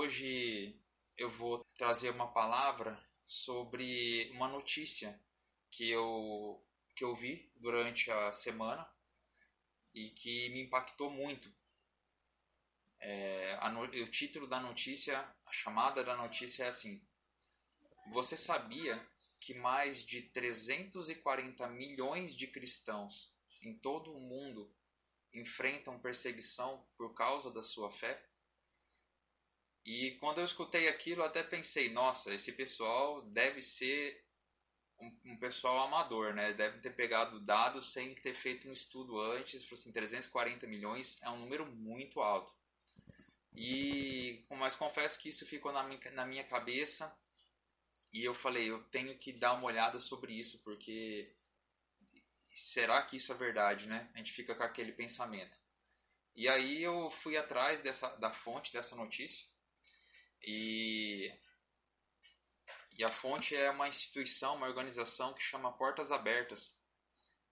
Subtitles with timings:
[0.00, 0.80] hoje
[1.14, 5.22] eu vou trazer uma palavra sobre uma notícia
[5.70, 8.90] que eu, que eu vi durante a semana
[9.94, 11.50] e que me impactou muito.
[12.98, 17.06] É, a, o título da notícia, a chamada da notícia é assim:
[18.10, 19.06] Você sabia
[19.38, 24.74] que mais de 340 milhões de cristãos em todo o mundo
[25.34, 28.29] enfrentam perseguição por causa da sua fé?
[29.84, 34.24] E quando eu escutei aquilo, até pensei: nossa, esse pessoal deve ser
[35.00, 36.52] um, um, pessoal amador, né?
[36.52, 39.70] Deve ter pegado dados sem ter feito um estudo antes.
[39.72, 42.52] Assim, 340 milhões é um número muito alto.
[43.54, 47.18] E, mas confesso que isso ficou na minha, na minha cabeça
[48.12, 51.32] e eu falei, eu tenho que dar uma olhada sobre isso, porque
[52.54, 54.10] será que isso é verdade, né?
[54.14, 55.58] A gente fica com aquele pensamento.
[56.34, 59.49] E aí eu fui atrás dessa, da fonte dessa notícia
[60.42, 61.32] e
[63.00, 66.78] e a fonte é uma instituição, uma organização que chama Portas Abertas.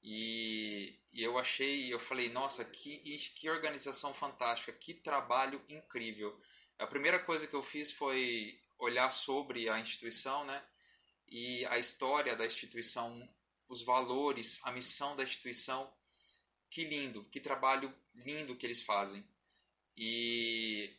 [0.02, 2.98] E, e eu achei, eu falei, nossa, que,
[3.34, 6.38] que organização fantástica, que trabalho incrível.
[6.78, 10.62] A primeira coisa que eu fiz foi olhar sobre a instituição, né?
[11.26, 13.26] E a história da instituição,
[13.70, 15.90] os valores, a missão da instituição.
[16.68, 19.26] Que lindo, que trabalho lindo que eles fazem.
[19.96, 20.94] E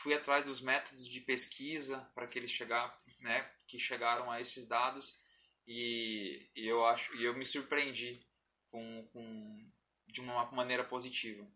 [0.00, 4.64] fui atrás dos métodos de pesquisa para que eles chegar, né, que chegaram a esses
[4.64, 5.18] dados
[5.66, 8.26] e, e eu acho e eu me surpreendi
[8.70, 9.70] com, com
[10.06, 11.46] de uma maneira positiva.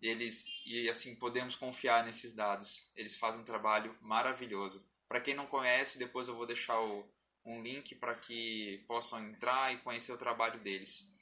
[0.00, 2.90] Eles e assim podemos confiar nesses dados.
[2.96, 4.84] Eles fazem um trabalho maravilhoso.
[5.06, 7.06] Para quem não conhece depois eu vou deixar o,
[7.44, 11.14] um link para que possam entrar e conhecer o trabalho deles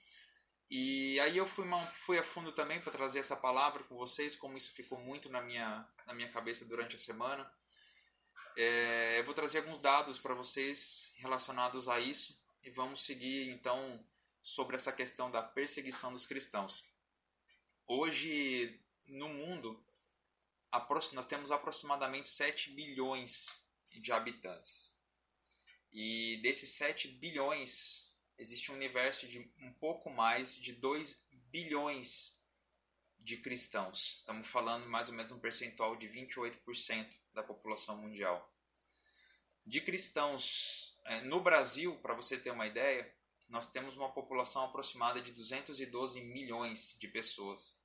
[0.74, 4.56] e aí eu fui, fui a fundo também para trazer essa palavra com vocês como
[4.56, 7.50] isso ficou muito na minha na minha cabeça durante a semana
[8.56, 14.04] é, eu vou trazer alguns dados para vocês relacionados a isso e vamos seguir então
[14.40, 16.84] sobre essa questão da perseguição dos cristãos.
[17.86, 19.82] Hoje no mundo
[21.12, 24.92] nós temos aproximadamente 7 bilhões de habitantes.
[25.92, 32.40] E desses 7 bilhões, existe um universo de um pouco mais de 2 bilhões
[33.18, 34.18] de cristãos.
[34.18, 38.52] Estamos falando mais ou menos um percentual de 28% da população mundial.
[39.66, 43.10] De cristãos é, no Brasil, para você ter uma ideia,
[43.48, 47.82] nós temos uma população aproximada de 212 milhões de pessoas.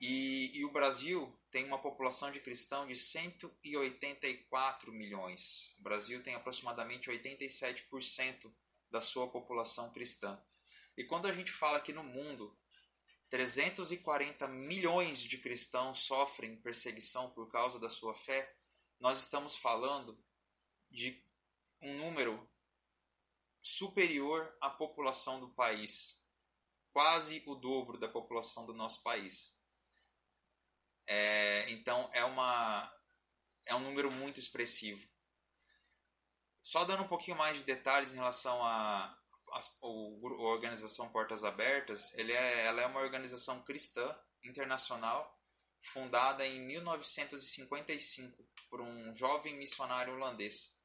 [0.00, 5.74] E, e, o Brasil tem uma população de cristãos de 184 milhões.
[5.78, 8.52] O Brasil tem aproximadamente 87%
[8.90, 10.40] da sua população cristã.
[10.96, 12.56] E quando a gente fala que no mundo
[13.28, 18.56] 340 milhões de cristãos sofrem perseguição por causa da sua fé,
[18.98, 20.18] nós estamos falando
[20.90, 21.22] de
[21.82, 22.48] um número
[23.60, 26.22] superior à população do país,
[26.92, 29.60] quase o dobro da população do nosso país.
[31.06, 32.92] É, então é uma
[33.64, 35.06] é um número muito expressivo.
[36.66, 39.16] Só dando um pouquinho mais de detalhes em relação a,
[39.52, 44.12] a, a organização Portas Abertas, ele é, ela é uma organização cristã
[44.42, 45.40] internacional
[45.80, 50.76] fundada em 1955 por um jovem missionário holandês.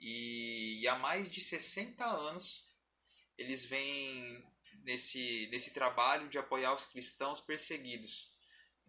[0.00, 2.72] E, e há mais de 60 anos
[3.36, 4.42] eles vêm
[4.76, 8.32] nesse, nesse trabalho de apoiar os cristãos perseguidos.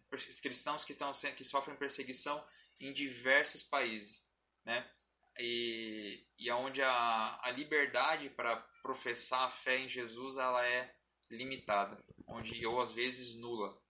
[0.10, 2.42] Os cristãos que, estão, que sofrem perseguição
[2.80, 4.24] em diversos países.
[4.64, 4.90] Né?
[5.40, 10.94] E, e onde a, a liberdade para professar a fé em Jesus ela é
[11.30, 13.82] limitada, onde ou às vezes nula.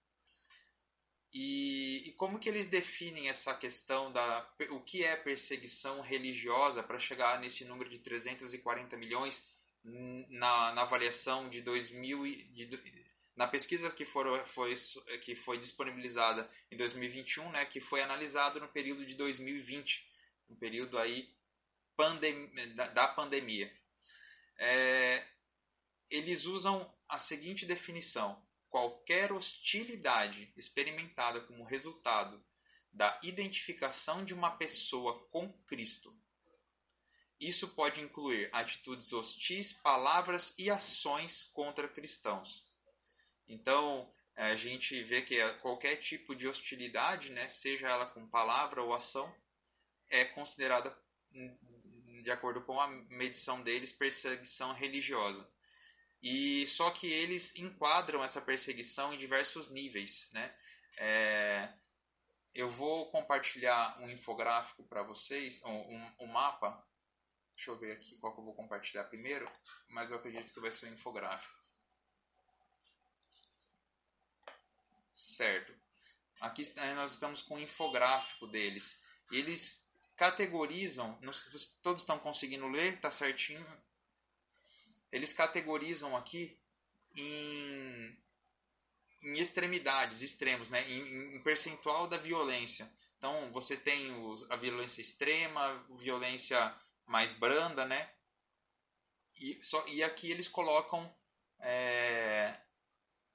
[1.33, 6.99] E, e, como que eles definem essa questão da o que é perseguição religiosa para
[6.99, 9.51] chegar nesse número de 340 milhões
[10.29, 13.03] na, na avaliação de 2000 de,
[13.35, 14.73] na pesquisa que for, foi,
[15.21, 20.07] que foi disponibilizada em 2021, né, que foi analisado no período de 2020,
[20.49, 21.32] um período aí
[21.95, 23.71] pandem, da, da pandemia.
[24.57, 25.25] É,
[26.09, 32.43] eles usam a seguinte definição: qualquer hostilidade experimentada como resultado
[32.91, 36.15] da identificação de uma pessoa com Cristo.
[37.39, 42.63] Isso pode incluir atitudes hostis, palavras e ações contra cristãos.
[43.47, 48.93] Então, a gente vê que qualquer tipo de hostilidade, né, seja ela com palavra ou
[48.93, 49.33] ação,
[50.09, 50.95] é considerada,
[52.23, 55.47] de acordo com a medição deles, perseguição religiosa.
[56.21, 60.55] E só que eles enquadram essa perseguição em diversos níveis, né?
[60.97, 61.69] É,
[62.55, 66.81] eu vou compartilhar um infográfico para vocês, um, um, um, mapa.
[67.53, 69.45] Deixa eu ver aqui qual que eu vou compartilhar primeiro,
[69.89, 71.53] mas eu acredito que vai ser um infográfico.
[75.11, 75.75] Certo.
[76.39, 76.63] Aqui
[76.95, 79.01] nós estamos com um infográfico deles.
[79.29, 79.82] Eles
[80.15, 81.19] categorizam,
[81.81, 83.65] todos estão conseguindo ler, tá certinho?
[85.11, 86.59] Eles categorizam aqui
[87.15, 88.17] em,
[89.21, 90.89] em extremidades, extremos, né?
[90.89, 92.91] Em, em, percentual da violência.
[93.17, 96.75] Então você tem os, a violência extrema, violência
[97.05, 98.09] mais branda, né?
[99.39, 101.13] E, só, e aqui eles colocam.
[101.59, 102.59] É,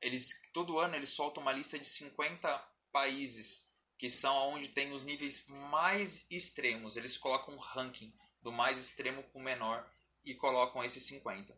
[0.01, 2.49] eles todo ano eles soltam uma lista de 50
[2.93, 3.68] países
[3.99, 6.97] que são onde tem os níveis mais extremos.
[6.97, 9.85] Eles colocam um ranking do mais extremo para o menor
[10.25, 11.55] e colocam esses 50.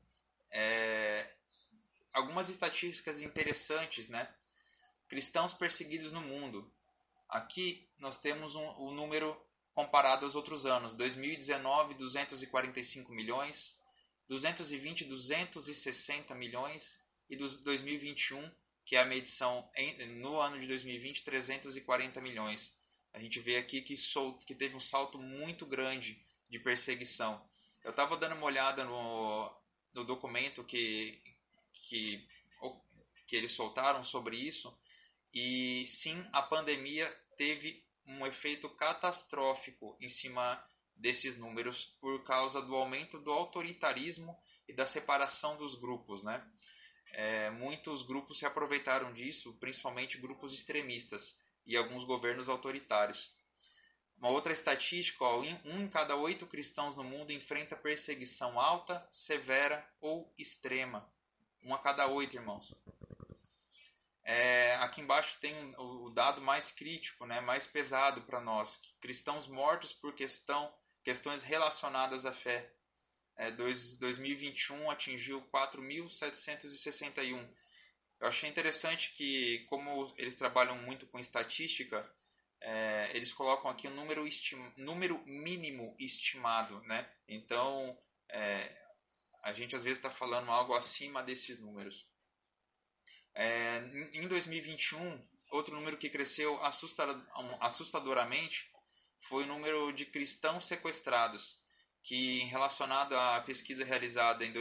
[0.50, 1.30] É,
[2.14, 4.26] algumas estatísticas interessantes, né?
[5.06, 6.72] Cristãos perseguidos no mundo.
[7.28, 9.38] Aqui nós temos um, o número
[9.74, 10.94] comparado aos outros anos.
[10.94, 13.78] 2019, 245 milhões.
[14.28, 16.98] 2020, 260 milhões.
[17.28, 18.50] E 2021,
[18.90, 22.76] que é a medição em, no ano de 2020, 340 milhões.
[23.12, 27.40] A gente vê aqui que, sol, que teve um salto muito grande de perseguição.
[27.84, 29.48] Eu estava dando uma olhada no,
[29.94, 31.22] no documento que,
[31.72, 32.28] que,
[33.28, 34.76] que eles soltaram sobre isso.
[35.32, 40.60] E sim, a pandemia teve um efeito catastrófico em cima
[40.96, 46.44] desses números por causa do aumento do autoritarismo e da separação dos grupos, né?
[47.12, 53.32] É, muitos grupos se aproveitaram disso, principalmente grupos extremistas e alguns governos autoritários.
[54.18, 59.82] Uma outra estatística, ó, um em cada oito cristãos no mundo enfrenta perseguição alta, severa
[60.00, 61.10] ou extrema.
[61.62, 62.74] Um a cada oito, irmãos.
[64.22, 68.80] É, aqui embaixo tem o dado mais crítico, né, mais pesado para nós.
[69.00, 70.72] Cristãos mortos por questão,
[71.02, 72.70] questões relacionadas à fé.
[73.40, 77.48] É, dois, 2021 atingiu 4.761.
[78.20, 82.06] Eu achei interessante que, como eles trabalham muito com estatística,
[82.60, 84.28] é, eles colocam aqui um número,
[84.76, 87.10] número mínimo estimado, né?
[87.26, 87.98] Então,
[88.28, 88.70] é,
[89.42, 92.06] a gente às vezes está falando algo acima desses números.
[93.34, 93.78] É,
[94.12, 96.60] em 2021, outro número que cresceu
[97.58, 98.70] assustadoramente
[99.18, 101.59] foi o número de cristãos sequestrados,
[102.02, 104.52] que relacionado à pesquisa realizada em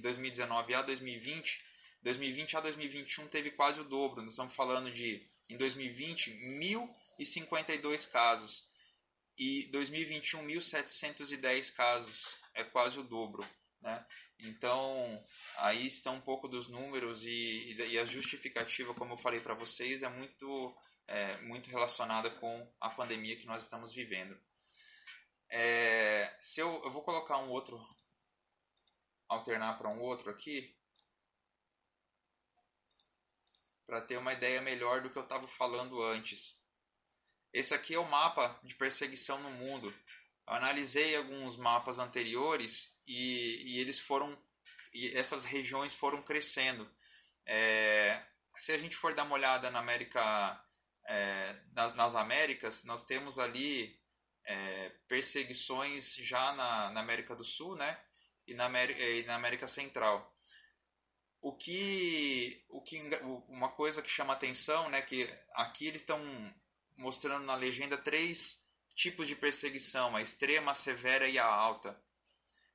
[0.00, 1.64] 2019 a 2020,
[2.02, 4.22] 2020 a 2021 teve quase o dobro.
[4.22, 8.70] Nós estamos falando de, em 2020, mil e 52 casos.
[9.38, 13.42] E 2021, 1.710 casos, é quase o dobro.
[13.80, 14.04] Né?
[14.38, 15.20] Então,
[15.58, 20.02] aí estão um pouco dos números e, e a justificativa, como eu falei para vocês,
[20.02, 20.76] é muito,
[21.08, 24.38] é, muito relacionada com a pandemia que nós estamos vivendo.
[25.54, 27.78] É, se eu, eu vou colocar um outro,
[29.28, 30.74] alternar para um outro aqui,
[33.84, 36.58] para ter uma ideia melhor do que eu estava falando antes.
[37.52, 39.94] Esse aqui é o mapa de perseguição no mundo.
[40.48, 44.42] Eu analisei alguns mapas anteriores e, e eles foram
[44.94, 46.90] e essas regiões foram crescendo.
[47.44, 48.24] É,
[48.56, 50.64] se a gente for dar uma olhada na América,
[51.06, 54.01] é, na, nas Américas, nós temos ali
[54.44, 57.98] é, perseguições já na, na, América do Sul, né?
[58.46, 60.34] E na América, e na América Central.
[61.40, 63.00] O que, o que,
[63.48, 65.02] uma coisa que chama atenção, né?
[65.02, 66.20] Que aqui eles estão
[66.96, 72.00] mostrando na legenda três tipos de perseguição: a extrema, a severa e a alta.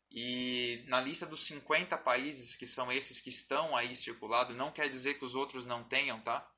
[0.10, 4.88] E na lista dos 50 países, que são esses que estão aí circulados, não quer
[4.88, 6.50] dizer que os outros não tenham, tá?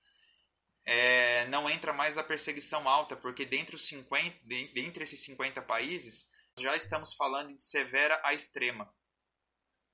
[0.92, 4.40] É, não entra mais a perseguição alta, porque dentre, os 50,
[4.74, 8.92] dentre esses 50 países, já estamos falando de severa a extrema.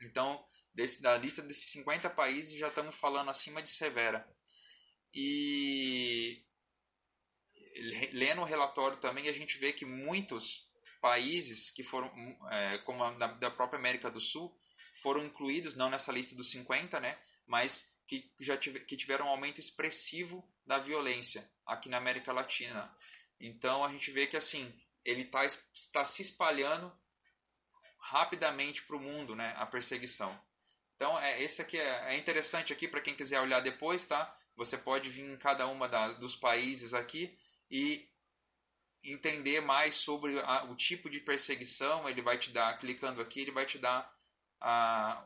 [0.01, 0.41] Então,
[0.73, 4.25] desse, da lista desses 50 países, já estamos falando acima de severa.
[5.13, 6.45] E
[8.13, 10.71] lendo o relatório também, a gente vê que muitos
[11.01, 12.09] países que foram,
[12.51, 14.57] é, como a da, da, própria América do Sul,
[15.01, 19.29] foram incluídos, não nessa lista dos 50, né, mas que já tive, que tiveram um
[19.29, 22.95] aumento expressivo da violência aqui na América Latina.
[23.39, 26.91] Então a gente vê que assim, ele tá, está se espalhando
[28.00, 30.39] rapidamente para o mundo, né, a perseguição.
[30.95, 34.33] Então é esse aqui é, é interessante aqui para quem quiser olhar depois, tá?
[34.55, 37.38] Você pode vir em cada uma da, dos países aqui
[37.69, 38.09] e
[39.03, 43.51] entender mais sobre a, o tipo de perseguição, ele vai te dar, clicando aqui, ele
[43.51, 44.12] vai te dar
[44.62, 45.25] a,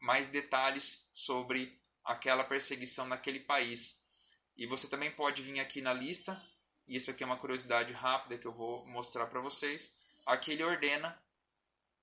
[0.00, 4.04] mais detalhes sobre aquela perseguição naquele país.
[4.56, 6.40] E você também pode vir aqui na lista
[6.90, 9.96] isso aqui é uma curiosidade rápida que eu vou mostrar para vocês.
[10.26, 11.16] Aqui ele ordena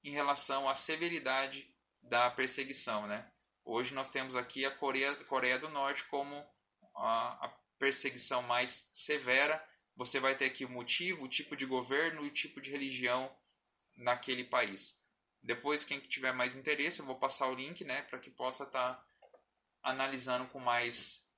[0.02, 1.70] em relação à severidade
[2.02, 3.30] da perseguição, né?
[3.66, 6.42] Hoje nós temos aqui a Coreia, Coreia do Norte como
[6.96, 9.62] a, a perseguição mais severa.
[9.98, 13.30] Você vai ter aqui o motivo, o tipo de governo e o tipo de religião
[13.94, 15.04] naquele país.
[15.44, 18.94] Depois, quem tiver mais interesse, eu vou passar o link, né, para que possa estar
[18.94, 19.07] tá
[19.90, 21.32] analisando com mais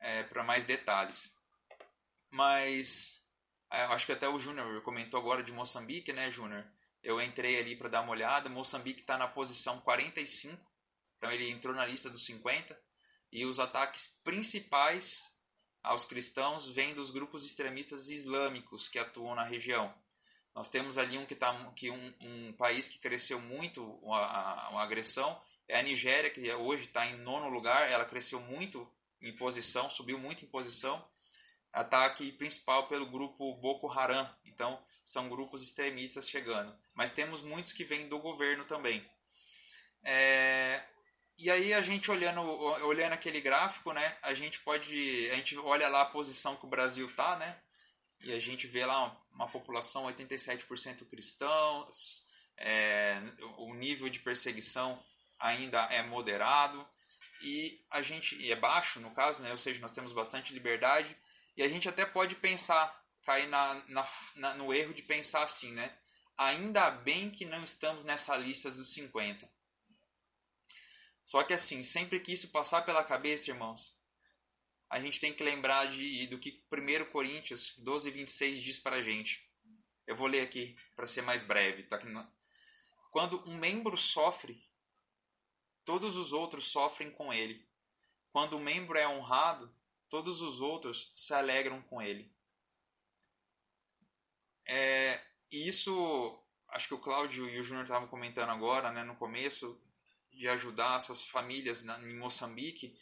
[0.00, 1.36] é, para mais detalhes.
[2.30, 3.22] Mas
[3.70, 6.66] é, acho que até o Júnior comentou agora de Moçambique, né, Júnior?
[7.02, 8.48] Eu entrei ali para dar uma olhada.
[8.48, 10.70] Moçambique está na posição 45,
[11.16, 12.78] então ele entrou na lista dos 50.
[13.30, 15.32] E os ataques principais
[15.82, 19.92] aos cristãos vêm dos grupos extremistas islâmicos que atuam na região.
[20.54, 24.82] Nós temos ali um que tá, que um, um país que cresceu muito a, a,
[24.82, 25.40] agressão é
[25.70, 27.90] a Nigéria, que hoje está em nono lugar.
[27.90, 28.90] Ela cresceu muito
[29.20, 31.04] em posição, subiu muito em posição.
[31.72, 34.28] Ataque principal pelo grupo Boko Haram.
[34.44, 36.76] Então, são grupos extremistas chegando.
[36.94, 39.04] Mas temos muitos que vêm do governo também.
[40.04, 40.82] É,
[41.38, 45.88] e aí a gente olhando, olhando aquele gráfico, né, a gente pode, a gente olha
[45.88, 47.56] lá a posição que o Brasil tá, né,
[48.20, 52.24] e a gente vê lá uma, uma população 87% cristãos,
[52.56, 53.20] é,
[53.58, 55.02] o nível de perseguição
[55.42, 56.88] ainda é moderado
[57.42, 61.16] e a gente e é baixo no caso, né, ou seja, nós temos bastante liberdade
[61.56, 65.72] e a gente até pode pensar cair na, na, na, no erro de pensar assim,
[65.72, 65.96] né?
[66.36, 69.48] Ainda bem que não estamos nessa lista dos 50.
[71.24, 73.96] Só que assim, sempre que isso passar pela cabeça, irmãos,
[74.90, 79.48] a gente tem que lembrar de, do que 1 Coríntios 12, 26 diz para gente.
[80.06, 81.84] Eu vou ler aqui para ser mais breve.
[81.84, 81.98] Tá?
[83.10, 84.60] Quando um membro sofre,
[85.84, 87.66] todos os outros sofrem com ele.
[88.32, 89.74] Quando o um membro é honrado,
[90.08, 92.32] todos os outros se alegram com ele.
[94.66, 99.16] É, e isso, acho que o Cláudio e o Júnior estavam comentando agora, né, no
[99.16, 99.80] começo,
[100.32, 102.96] de ajudar essas famílias na, em Moçambique.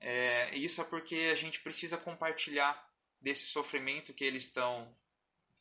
[0.00, 2.84] É, isso é porque a gente precisa compartilhar
[3.20, 4.94] desse sofrimento que eles estão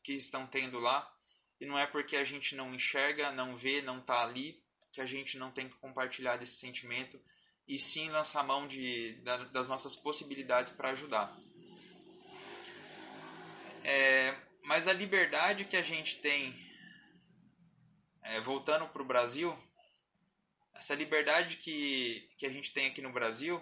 [0.03, 1.11] que estão tendo lá
[1.59, 4.63] e não é porque a gente não enxerga, não vê, não está ali
[4.95, 7.19] que a gente não tem que compartilhar desse sentimento
[7.67, 9.11] e sim lançar mão de,
[9.51, 11.37] das nossas possibilidades para ajudar.
[13.83, 16.55] É, mas a liberdade que a gente tem,
[18.23, 19.53] é, voltando para o Brasil,
[20.73, 23.61] essa liberdade que, que a gente tem aqui no Brasil,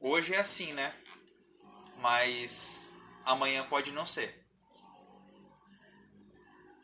[0.00, 0.98] hoje é assim, né?
[1.98, 2.90] Mas
[3.22, 4.39] amanhã pode não ser.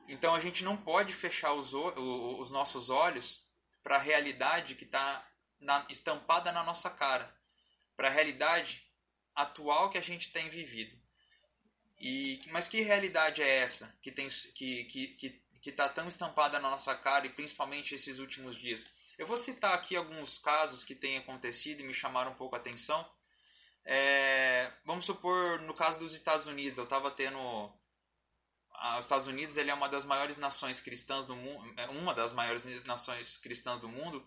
[0.08, 3.46] Então a gente não pode fechar os, os nossos olhos
[3.82, 5.26] para a realidade que está
[5.88, 7.32] estampada na nossa cara,
[7.96, 8.86] para a realidade
[9.34, 10.96] atual que a gente tem vivido.
[11.98, 16.60] E, mas que realidade é essa que tem que que que que está tão estampada
[16.60, 18.88] na nossa cara e principalmente esses últimos dias?
[19.18, 22.58] Eu vou citar aqui alguns casos que têm acontecido e me chamaram um pouco a
[22.58, 23.08] atenção.
[23.84, 27.72] É, vamos supor no caso dos Estados Unidos, eu estava tendo
[28.99, 32.33] os Estados Unidos ele é uma das maiores nações cristãs do mundo, é uma das
[32.33, 34.26] maiores nações cristãs do mundo.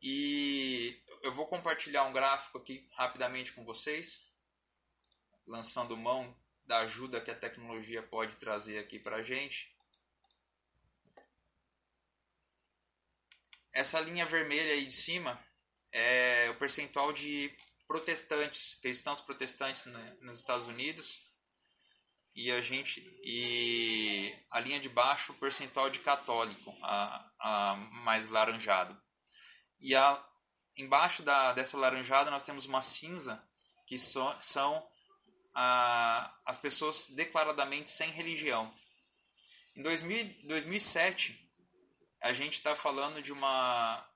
[0.00, 4.30] E eu vou compartilhar um gráfico aqui rapidamente com vocês,
[5.46, 9.74] lançando mão da ajuda que a tecnologia pode trazer aqui para a gente.
[13.72, 15.42] Essa linha vermelha aí de cima
[15.90, 17.54] é o percentual de
[17.86, 21.23] protestantes, cristãos protestantes né, nos Estados Unidos.
[22.34, 28.28] E a gente e a linha de baixo o percentual de católico, a, a mais
[28.28, 29.00] laranjado.
[29.80, 30.22] E a,
[30.76, 33.42] embaixo da, dessa laranjada nós temos uma cinza
[33.86, 34.84] que so, são
[35.54, 38.74] a, as pessoas declaradamente sem religião.
[39.76, 41.40] Em 2000, 2007,
[42.20, 44.06] a gente está falando de uma.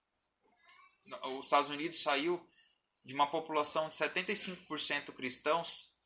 [1.36, 2.44] Os Estados Unidos saiu
[3.04, 5.96] de uma população de 75% cristãos,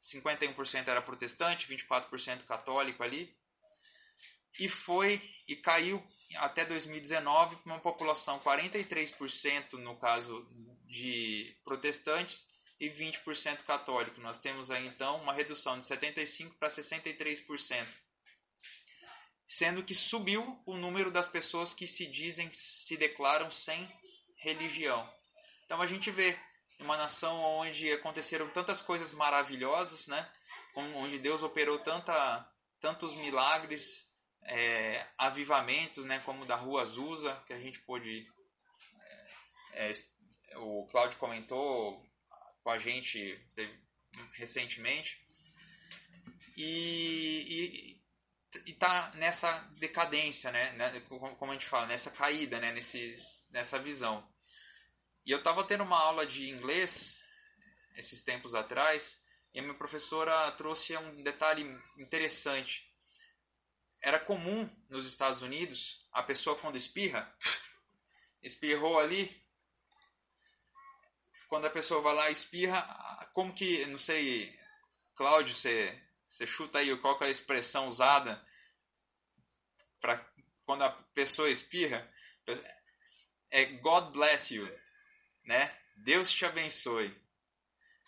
[0.00, 3.34] 51% era protestante, 24% católico ali,
[4.58, 6.02] e foi e caiu
[6.36, 10.46] até 2019 para uma população 43% no caso
[10.86, 12.46] de protestantes
[12.80, 14.20] e 20% católico.
[14.20, 17.86] Nós temos aí então uma redução de 75% para 63%.
[19.46, 23.88] Sendo que subiu o número das pessoas que se dizem, se declaram sem
[24.36, 25.08] religião.
[25.64, 26.38] Então a gente vê
[26.80, 30.30] uma nação onde aconteceram tantas coisas maravilhosas, né?
[30.76, 32.46] onde Deus operou tanta,
[32.80, 34.06] tantos milagres,
[34.42, 36.18] é, avivamentos, né?
[36.20, 38.26] como da Rua Azusa, que a gente pôde.
[39.72, 42.04] É, é, o Cláudio comentou
[42.62, 43.40] com a gente
[44.32, 45.18] recentemente.
[46.56, 47.96] e,
[48.64, 50.72] e, e tá nessa decadência, né?
[50.72, 51.00] né?
[51.08, 52.72] Como a gente fala, nessa caída, né?
[52.72, 53.18] Nesse,
[53.50, 54.26] nessa visão.
[55.26, 57.24] E eu estava tendo uma aula de inglês
[57.96, 61.62] esses tempos atrás e a minha professora trouxe um detalhe
[61.98, 62.88] interessante.
[64.00, 67.36] Era comum nos Estados Unidos a pessoa quando espirra,
[68.40, 69.44] espirrou ali,
[71.48, 72.82] quando a pessoa vai lá e espirra,
[73.32, 74.56] como que, não sei,
[75.16, 78.46] Cláudio, você, você chuta aí qual é a expressão usada
[80.00, 80.24] para
[80.64, 82.08] quando a pessoa espirra?
[83.50, 84.68] É God bless you,
[85.46, 85.74] né?
[85.96, 87.16] Deus te abençoe.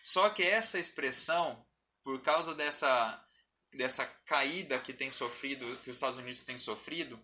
[0.03, 1.65] Só que essa expressão,
[2.03, 3.25] por causa dessa
[3.71, 7.21] dessa caída que tem sofrido, que os Estados Unidos têm sofrido,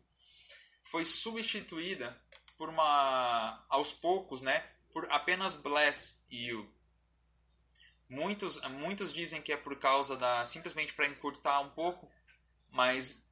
[0.82, 2.14] foi substituída
[2.56, 4.60] por uma aos poucos, né,
[4.92, 6.70] por apenas bless you.
[8.08, 10.44] Muitos, muitos dizem que é por causa da.
[10.44, 12.10] simplesmente para encurtar um pouco,
[12.70, 13.24] mas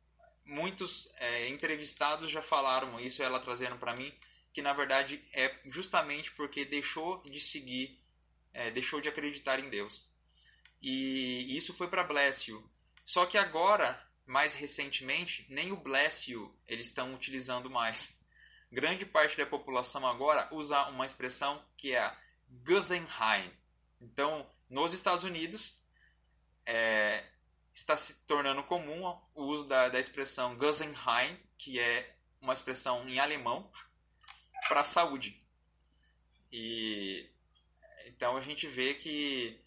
[0.44, 4.12] muitos é, entrevistados já falaram isso, ela trazendo para mim,
[4.52, 7.98] que na verdade é justamente porque deixou de seguir,
[8.52, 10.06] é, deixou de acreditar em Deus.
[10.80, 12.68] E isso foi para bless you.
[13.04, 18.24] Só que agora, mais recentemente, nem o bless you eles estão utilizando mais.
[18.70, 22.16] Grande parte da população agora usa uma expressão que é a
[22.48, 23.50] Guggenheim.
[24.00, 25.82] Então, nos Estados Unidos,
[26.66, 27.24] é,
[27.72, 33.18] está se tornando comum o uso da, da expressão Gesundheit, que é uma expressão em
[33.18, 33.70] alemão
[34.68, 35.40] para saúde.
[36.50, 37.28] E
[38.06, 39.60] então a gente vê que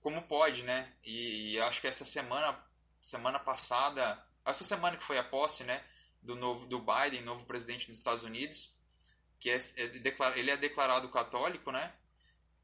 [0.00, 0.92] como pode, né?
[1.04, 2.58] E, e, acho que essa semana,
[3.00, 5.84] semana passada, essa semana que foi a posse, né,
[6.22, 8.74] do novo do Biden, novo presidente dos Estados Unidos,
[9.38, 11.92] que é, é ele é declarado católico, né?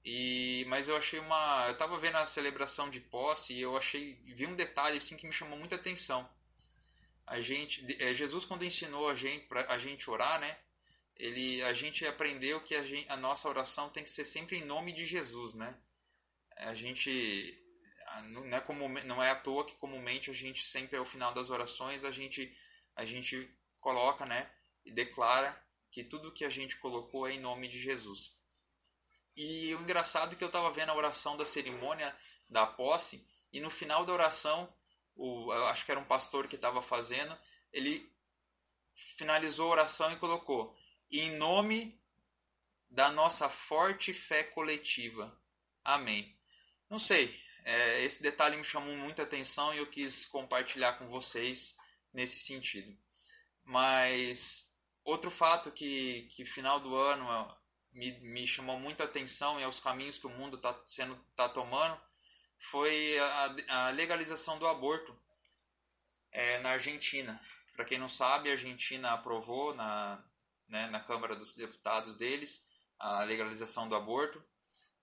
[0.04, 1.66] E, mas eu achei uma.
[1.68, 4.14] Eu tava vendo a celebração de posse e eu achei.
[4.26, 6.28] Vi um detalhe assim que me chamou muita atenção.
[7.26, 7.84] A gente.
[8.02, 10.58] É, Jesus, quando ensinou a gente, pra a gente orar, né?
[11.16, 14.64] Ele, a gente aprendeu que a, gente, a nossa oração tem que ser sempre em
[14.64, 15.76] nome de Jesus, né?
[16.56, 17.60] A gente.
[18.28, 21.50] Não é, como, não é à toa que comumente a gente sempre ao final das
[21.50, 22.56] orações a gente,
[22.94, 23.50] a gente
[23.80, 24.48] coloca, né?
[24.84, 28.36] E declara que tudo que a gente colocou é em nome de Jesus.
[29.36, 32.14] E o engraçado é que eu estava vendo a oração da cerimônia
[32.48, 34.68] da posse e no final da oração,
[35.14, 37.38] o, acho que era um pastor que estava fazendo,
[37.72, 38.12] ele
[38.94, 40.76] finalizou a oração e colocou:
[41.16, 41.96] Em nome
[42.90, 45.40] da nossa forte fé coletiva.
[45.84, 46.36] Amém.
[46.90, 51.76] Não sei, é, esse detalhe me chamou muita atenção e eu quis compartilhar com vocês
[52.12, 52.98] nesse sentido.
[53.62, 57.56] Mas outro fato que, que final do ano
[57.92, 61.96] me, me chamou muita atenção e aos caminhos que o mundo está sendo tá tomando
[62.58, 65.16] foi a, a legalização do aborto
[66.32, 67.40] é, na Argentina.
[67.76, 70.20] Para quem não sabe, a Argentina aprovou na,
[70.74, 74.44] né, na Câmara dos Deputados deles a legalização do aborto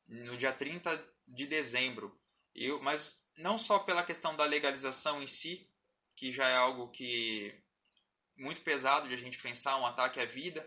[0.05, 2.19] no dia 30 de dezembro.
[2.53, 5.69] Eu, mas não só pela questão da legalização em si,
[6.13, 7.57] que já é algo que
[8.35, 10.61] muito pesado de a gente pensar, um ataque à vida.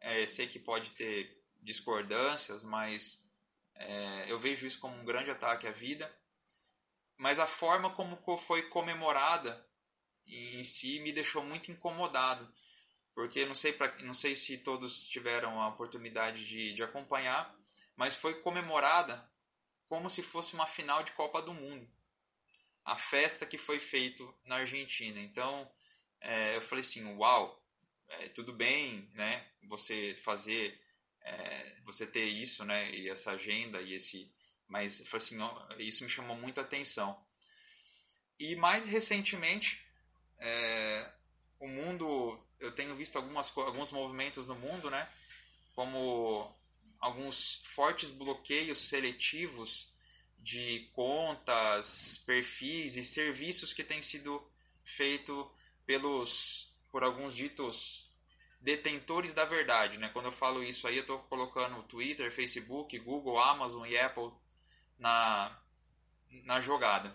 [0.00, 3.30] É, sei que pode ter discordâncias, mas
[3.74, 6.10] é, eu vejo isso como um grande ataque à vida.
[7.18, 9.62] Mas a forma como foi comemorada
[10.26, 12.50] em si me deixou muito incomodado,
[13.18, 17.52] porque não sei, pra, não sei se todos tiveram a oportunidade de, de acompanhar,
[17.96, 19.28] mas foi comemorada
[19.88, 21.84] como se fosse uma final de Copa do Mundo.
[22.84, 25.18] A festa que foi feita na Argentina.
[25.18, 25.68] Então,
[26.20, 27.60] é, eu falei assim, uau,
[28.06, 29.44] é, tudo bem, né?
[29.64, 30.80] Você fazer
[31.20, 34.32] é, você ter isso, né, e essa agenda e esse,
[34.68, 37.20] mas assim, ó, isso me chamou muita atenção.
[38.38, 39.84] E mais recentemente,
[40.38, 41.12] é,
[41.58, 45.08] o mundo, eu tenho visto algumas, alguns movimentos no mundo, né,
[45.74, 46.54] como
[46.98, 49.92] alguns fortes bloqueios seletivos
[50.38, 54.42] de contas, perfis e serviços que têm sido
[54.84, 55.50] feito
[55.84, 58.10] pelos por alguns ditos
[58.60, 60.08] detentores da verdade, né?
[60.08, 64.32] Quando eu falo isso aí, eu estou colocando Twitter, Facebook, Google, Amazon e Apple
[64.98, 65.56] na,
[66.30, 67.14] na jogada.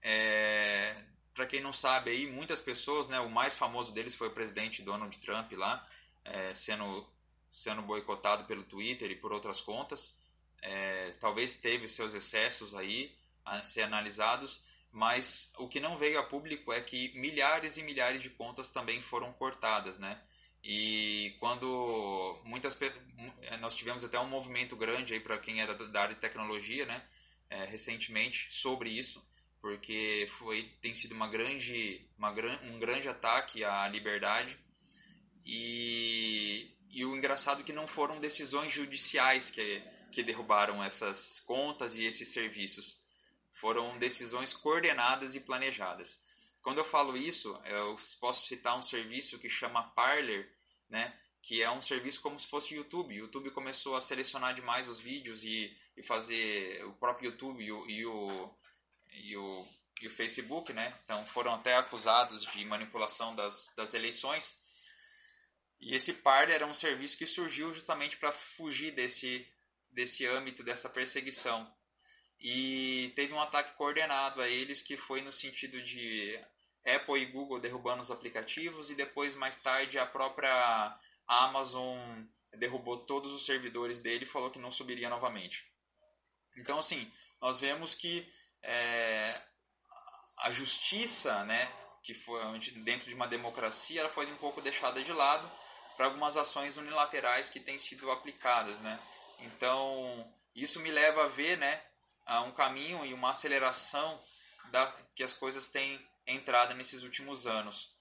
[0.00, 1.04] É,
[1.36, 3.20] Para quem não sabe aí, muitas pessoas, né?
[3.20, 5.86] O mais famoso deles foi o presidente Donald Trump lá,
[6.24, 7.06] é, sendo
[7.48, 10.16] sendo boicotado pelo Twitter e por outras contas.
[10.62, 16.22] É, talvez teve seus excessos aí a ser analisados, mas o que não veio a
[16.22, 20.18] público é que milhares e milhares de contas também foram cortadas, né?
[20.64, 26.00] E quando muitas eh, nós tivemos até um movimento grande aí para quem é da,
[26.00, 27.02] área de tecnologia, né?
[27.48, 29.24] É, recentemente sobre isso,
[29.66, 32.30] porque foi tem sido uma grande, uma,
[32.62, 34.56] um grande ataque à liberdade
[35.44, 41.96] e, e o engraçado é que não foram decisões judiciais que, que derrubaram essas contas
[41.96, 43.00] e esses serviços.
[43.50, 46.22] Foram decisões coordenadas e planejadas.
[46.62, 50.48] Quando eu falo isso, eu posso citar um serviço que chama Parler,
[50.88, 51.12] né?
[51.42, 53.14] que é um serviço como se fosse YouTube.
[53.14, 57.66] O YouTube começou a selecionar demais os vídeos e, e fazer o próprio YouTube e
[57.66, 58.50] e o,
[59.16, 59.45] e o,
[60.06, 60.92] o Facebook, né?
[61.04, 64.60] Então foram até acusados de manipulação das, das eleições.
[65.78, 69.46] E esse Parler era um serviço que surgiu justamente para fugir desse,
[69.90, 71.70] desse âmbito, dessa perseguição.
[72.40, 76.38] E teve um ataque coordenado a eles que foi no sentido de
[76.84, 81.98] Apple e Google derrubando os aplicativos e depois, mais tarde, a própria Amazon
[82.56, 85.66] derrubou todos os servidores dele e falou que não subiria novamente.
[86.56, 88.26] Então, assim, nós vemos que
[88.62, 89.40] é,
[90.38, 91.70] a justiça, né,
[92.02, 92.40] que foi
[92.76, 95.50] dentro de uma democracia, ela foi um pouco deixada de lado
[95.96, 99.00] para algumas ações unilaterais que têm sido aplicadas, né?
[99.40, 101.82] Então, isso me leva a ver, né,
[102.24, 104.22] a um caminho e uma aceleração
[104.70, 107.94] da, que as coisas têm entrado nesses últimos anos.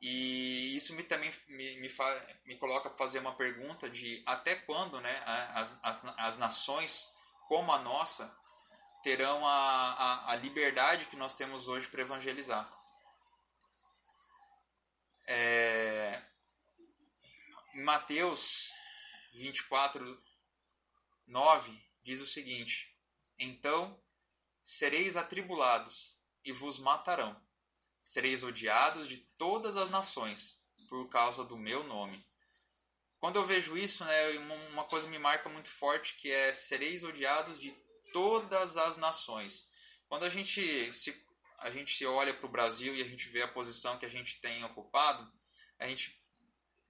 [0.00, 4.54] E isso me, também me, me, fa, me coloca para fazer uma pergunta de até
[4.54, 5.22] quando né,
[5.54, 7.12] as, as, as nações
[7.48, 8.32] como a nossa
[9.08, 12.70] terão a, a, a liberdade que nós temos hoje para evangelizar.
[15.26, 16.22] É,
[17.76, 18.70] Mateus
[19.32, 20.22] 24,
[21.26, 22.94] 9 diz o seguinte:
[23.38, 23.98] Então
[24.62, 27.34] sereis atribulados e vos matarão
[27.98, 32.22] sereis odiados de todas as nações por causa do meu nome.
[33.18, 34.38] Quando eu vejo isso, né,
[34.70, 37.74] uma coisa me marca muito forte que é sereis odiados de
[38.12, 39.68] todas as nações.
[40.08, 41.26] Quando a gente se
[41.58, 44.40] a gente olha para o Brasil e a gente vê a posição que a gente
[44.40, 45.30] tem ocupado,
[45.78, 46.16] a gente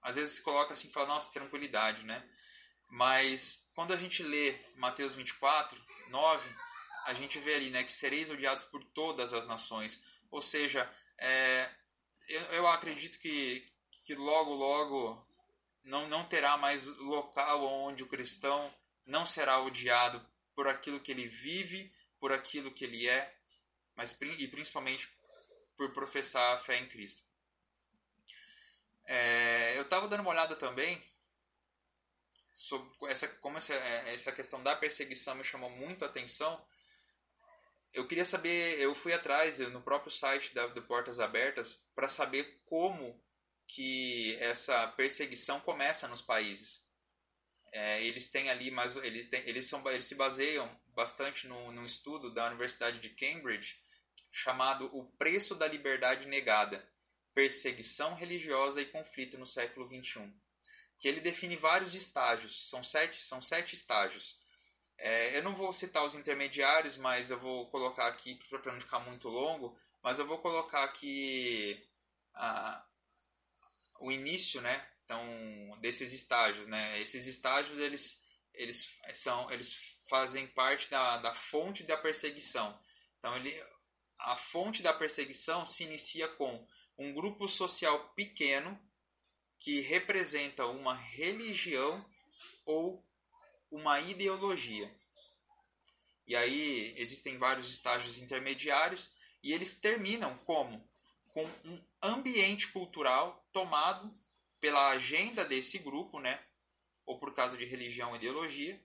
[0.01, 2.23] às vezes se coloca assim e fala, nossa, tranquilidade, né?
[2.87, 5.79] Mas quando a gente lê Mateus 24,
[6.09, 6.55] 9,
[7.05, 10.03] a gente vê ali né, que sereis odiados por todas as nações.
[10.31, 11.69] Ou seja, é,
[12.27, 13.67] eu, eu acredito que,
[14.05, 15.27] que logo, logo
[15.83, 18.73] não, não terá mais local onde o cristão
[19.05, 20.25] não será odiado
[20.59, 23.33] por aquilo que ele vive, por aquilo que ele é,
[23.95, 25.09] mas e principalmente
[25.77, 27.23] por professar a fé em Cristo.
[29.05, 31.01] É, eu estava dando uma olhada também
[32.53, 36.61] sobre essa como essa, essa questão da perseguição me chamou muito a atenção
[37.93, 42.61] eu queria saber, eu fui atrás no próprio site da, do Portas Abertas para saber
[42.65, 43.17] como
[43.65, 46.88] que essa perseguição começa nos países.
[47.71, 51.85] É, eles têm ali, mas eles, têm, eles, são, eles se baseiam bastante no, num
[51.85, 53.79] estudo da Universidade de Cambridge
[54.31, 56.87] chamado O Preço da Liberdade Negada,
[57.33, 60.31] Perseguição Religiosa e Conflito no Século XXI,
[60.97, 64.37] que ele define vários estágios, são sete, são sete estágios.
[64.97, 68.99] É, eu não vou citar os intermediários, mas eu vou colocar aqui, para não ficar
[68.99, 71.81] muito longo, mas eu vou colocar aqui
[72.33, 72.85] a,
[74.01, 76.67] o início né, então, desses estágios.
[76.67, 77.01] Né?
[77.01, 82.79] Esses estágios eles, eles, são, eles fazem parte da, da fonte da perseguição.
[83.17, 83.51] Então, ele,
[84.19, 86.63] a fonte da perseguição se inicia com
[86.95, 88.79] um grupo social pequeno
[89.57, 92.05] que representa uma religião
[92.63, 93.03] ou
[93.71, 94.95] uma ideologia.
[96.27, 100.87] E aí existem vários estágios intermediários e eles terminam como?
[101.29, 104.13] Com um ambiente cultural tomado
[104.59, 106.43] pela agenda desse grupo, né?
[107.09, 108.79] ou por causa de religião ou ideologia,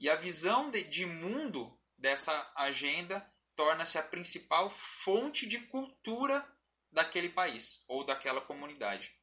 [0.00, 6.44] e a visão de, de mundo dessa agenda torna-se a principal fonte de cultura
[6.90, 9.14] daquele país ou daquela comunidade.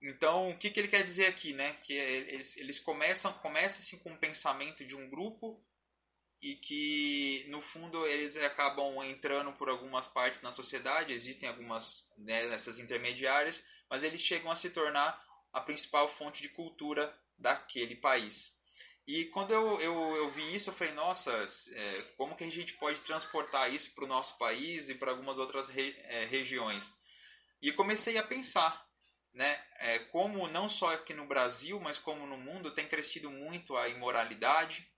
[0.00, 1.72] Então, o que, que ele quer dizer aqui, né?
[1.82, 5.60] Que eles, eles começam, começa assim com um pensamento de um grupo
[6.42, 12.46] e que no fundo eles acabam entrando por algumas partes na sociedade, existem algumas né,
[12.46, 15.22] nessas intermediárias, mas eles chegam a se tornar
[15.52, 18.58] a principal fonte de cultura daquele país.
[19.06, 21.32] E quando eu, eu, eu vi isso, eu falei, nossa,
[21.72, 25.36] é, como que a gente pode transportar isso para o nosso país e para algumas
[25.36, 26.94] outras re, é, regiões?
[27.60, 28.86] E comecei a pensar,
[29.34, 33.76] né, é, como não só aqui no Brasil, mas como no mundo, tem crescido muito
[33.76, 34.89] a imoralidade,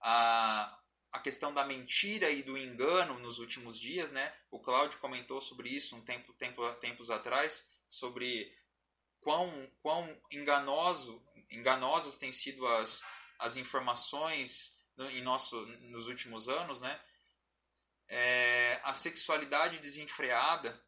[0.00, 0.78] a,
[1.12, 4.10] a questão da mentira e do engano nos últimos dias.
[4.10, 4.34] Né?
[4.50, 8.54] O Cláudio comentou sobre isso um tempo, tempo, tempos atrás, sobre
[9.20, 13.04] quão, quão enganoso, enganosas têm sido as,
[13.38, 17.00] as informações no, em nosso, nos últimos anos, né?
[18.82, 20.82] a sexualidade desenfreada,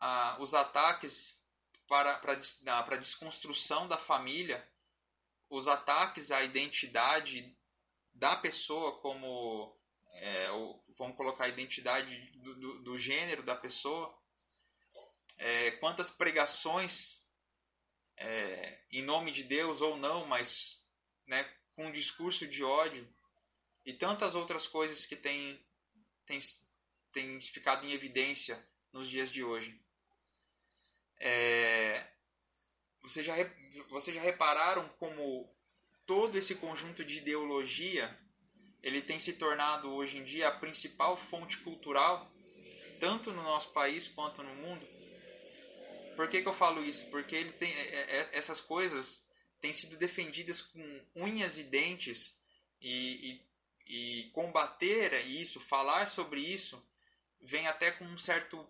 [0.00, 1.44] a, os ataques
[1.86, 2.40] para, para,
[2.82, 4.66] para a desconstrução da família,
[5.50, 7.53] os ataques à identidade
[8.14, 9.76] da pessoa como
[10.14, 14.16] é, ou, vamos colocar a identidade do, do, do gênero da pessoa
[15.38, 17.26] é, quantas pregações
[18.16, 20.86] é, em nome de Deus ou não mas
[21.26, 21.42] né,
[21.74, 23.12] com um discurso de ódio
[23.84, 25.60] e tantas outras coisas que têm
[26.24, 26.38] tem,
[27.12, 29.80] tem ficado em evidência nos dias de hoje.
[31.18, 32.06] É,
[33.02, 33.34] vocês já,
[33.88, 35.53] vocês já repararam como
[36.06, 38.18] todo esse conjunto de ideologia
[38.82, 42.30] ele tem se tornado hoje em dia a principal fonte cultural,
[43.00, 44.86] tanto no nosso país quanto no mundo?
[46.14, 47.08] Por que, que eu falo isso?
[47.10, 49.26] Porque ele tem, é, é, essas coisas
[49.60, 52.38] têm sido defendidas com unhas e dentes
[52.80, 53.40] e,
[53.88, 56.86] e, e combater isso, falar sobre isso,
[57.40, 58.68] vem até com um certo,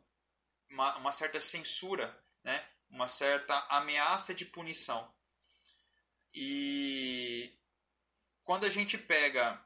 [0.71, 2.65] uma, uma certa censura, né?
[2.89, 5.13] uma certa ameaça de punição.
[6.35, 7.57] E
[8.43, 9.65] quando a gente pega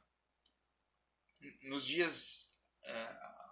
[1.63, 2.51] nos dias
[2.83, 2.93] é,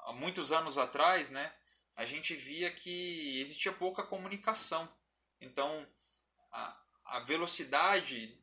[0.05, 1.53] há muitos anos atrás, né,
[1.95, 4.89] a gente via que existia pouca comunicação.
[5.41, 5.87] Então,
[6.53, 8.39] a, a velocidade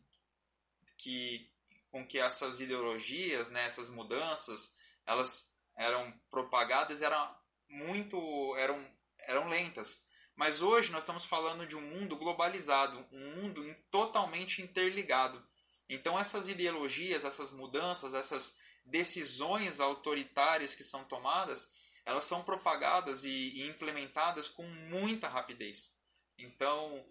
[0.98, 1.52] que
[1.92, 7.38] com que essas ideologias, né, essas mudanças, elas eram propagadas, eram
[7.70, 8.18] muito
[8.58, 8.84] eram
[9.20, 10.08] eram lentas.
[10.36, 15.44] Mas hoje nós estamos falando de um mundo globalizado, um mundo totalmente interligado.
[15.90, 21.70] Então essas ideologias, essas mudanças, essas decisões autoritárias que são tomadas,
[22.06, 25.98] elas são propagadas e, implementadas com muita rapidez.
[26.38, 27.06] Então,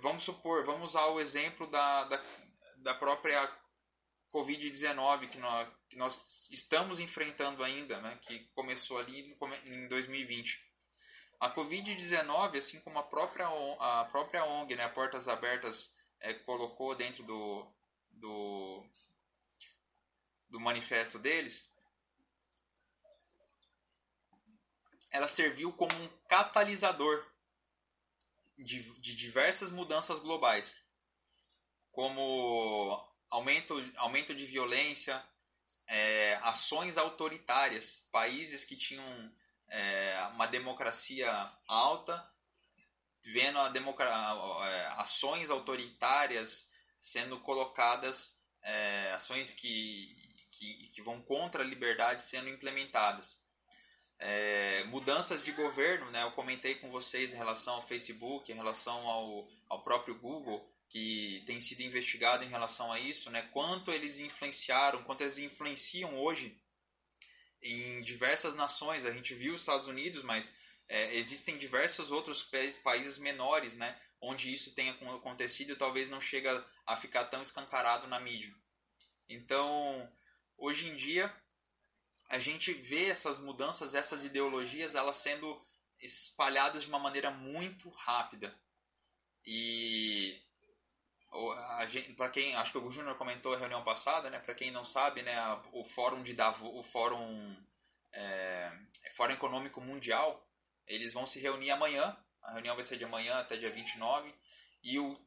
[0.00, 2.24] vamos supor, vamos usar o exemplo da, da,
[2.76, 3.50] da própria
[4.32, 10.67] Covid-19 que nós, que nós estamos enfrentando ainda, né, que começou ali em 2020.
[11.40, 13.46] A Covid-19, assim como a própria,
[13.78, 17.66] a própria ONG, né, Portas Abertas, é, colocou dentro do,
[18.10, 18.84] do,
[20.48, 21.70] do manifesto deles,
[25.10, 27.24] ela serviu como um catalisador
[28.58, 30.84] de, de diversas mudanças globais,
[31.92, 35.24] como aumento, aumento de violência,
[35.86, 39.32] é, ações autoritárias, países que tinham
[39.70, 41.30] é, uma democracia
[41.66, 42.24] alta,
[43.24, 50.14] vendo a democra é, ações autoritárias sendo colocadas, é, ações que,
[50.48, 53.40] que, que vão contra a liberdade sendo implementadas.
[54.20, 56.24] É, mudanças de governo, né?
[56.24, 61.42] eu comentei com vocês em relação ao Facebook, em relação ao, ao próprio Google, que
[61.46, 63.42] tem sido investigado em relação a isso, né?
[63.52, 66.58] quanto eles influenciaram, quanto eles influenciam hoje
[67.62, 69.04] em diversas nações.
[69.04, 70.54] A gente viu os Estados Unidos, mas
[70.88, 72.42] é, existem diversos outros
[72.82, 78.06] países menores, né, onde isso tenha acontecido e talvez não chega a ficar tão escancarado
[78.06, 78.54] na mídia.
[79.28, 80.10] Então,
[80.56, 81.32] hoje em dia
[82.30, 85.60] a gente vê essas mudanças, essas ideologias, elas sendo
[85.98, 88.54] espalhadas de uma maneira muito rápida.
[89.44, 90.40] E
[92.16, 94.38] para quem acho que o Júnior comentou a reunião passada, né?
[94.38, 95.36] Para quem não sabe, né?
[95.72, 97.56] O fórum de Davos, o fórum
[98.12, 98.72] é,
[99.14, 100.46] fórum econômico mundial,
[100.86, 102.16] eles vão se reunir amanhã.
[102.42, 104.34] A reunião vai ser de amanhã até dia 29
[104.82, 105.20] e o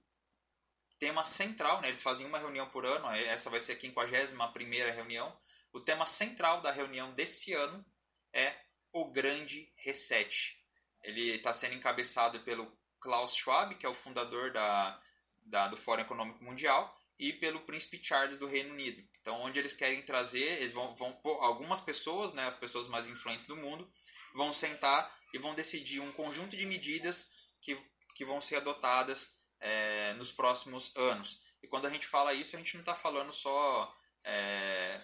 [0.98, 1.88] tema central, né?
[1.88, 3.10] Eles fazem uma reunião por ano.
[3.10, 5.36] Essa vai ser a 51 primeira reunião.
[5.74, 7.86] O tema central da reunião desse ano
[8.34, 8.56] é
[8.92, 10.58] o Grande Reset.
[11.04, 15.02] Ele está sendo encabeçado pelo Klaus Schwab, que é o fundador da,
[15.44, 19.04] da, do Fórum Econômico Mundial, e pelo Príncipe Charles do Reino Unido.
[19.22, 23.46] Então, onde eles querem trazer, eles vão, vão algumas pessoas, né, as pessoas mais influentes
[23.46, 23.88] do mundo,
[24.34, 27.78] vão sentar e vão decidir um conjunto de medidas que,
[28.16, 31.40] que vão ser adotadas é, nos próximos anos.
[31.62, 35.00] E quando a gente fala isso, a gente não está falando só é,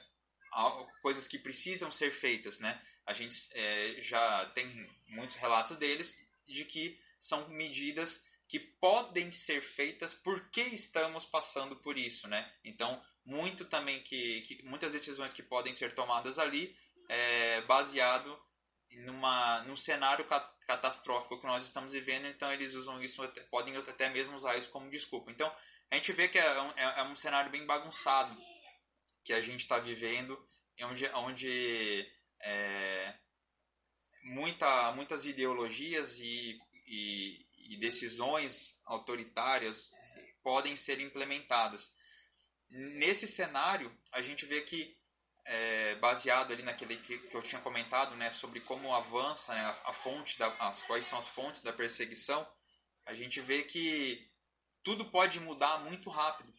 [1.04, 2.82] coisas que precisam ser feitas, né?
[3.06, 4.67] A gente é, já tem
[5.08, 11.97] muitos relatos deles de que são medidas que podem ser feitas porque estamos passando por
[11.97, 12.49] isso, né?
[12.63, 16.75] Então, muito também que, que muitas decisões que podem ser tomadas ali
[17.10, 18.39] é baseado
[18.89, 20.25] numa num cenário
[20.65, 24.89] catastrófico que nós estamos vivendo, então eles usam isso podem até mesmo usar isso como
[24.89, 25.29] desculpa.
[25.29, 25.53] Então,
[25.91, 28.38] a gente vê que é um, é, é um cenário bem bagunçado
[29.23, 30.41] que a gente está vivendo,
[30.83, 32.10] onde, onde
[32.41, 33.13] é,
[34.23, 39.93] muita, muitas ideologias e, e e decisões autoritárias
[40.43, 41.95] podem ser implementadas.
[42.69, 44.97] Nesse cenário, a gente vê que
[45.45, 49.89] é, baseado ali naquele que, que, eu tinha comentado, né, sobre como avança né, a,
[49.89, 52.45] a, fonte, da, as, quais são as fontes da perseguição,
[53.06, 54.30] a gente vê que
[54.84, 56.53] tudo pode mudar muito rápido.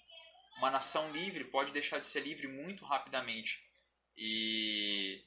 [0.56, 3.62] Uma nação livre pode deixar de ser livre muito rapidamente.
[4.16, 5.22] E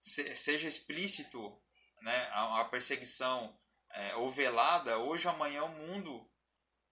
[0.00, 1.60] se, seja explícito
[2.00, 3.58] né, a, a perseguição
[3.96, 6.28] é, ou velada, hoje ou amanhã o mundo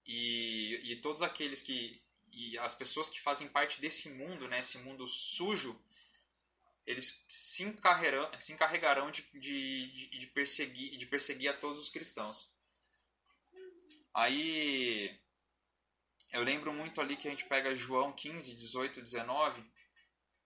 [0.06, 4.78] e, e todos aqueles que e as pessoas que fazem parte desse mundo, né, esse
[4.78, 5.80] mundo sujo,
[6.84, 12.52] eles se encarregarão, se encarregarão de, de, de, perseguir, de perseguir a todos os cristãos.
[14.12, 15.16] Aí
[16.32, 19.64] eu lembro muito ali que a gente pega João 15, 18, 19,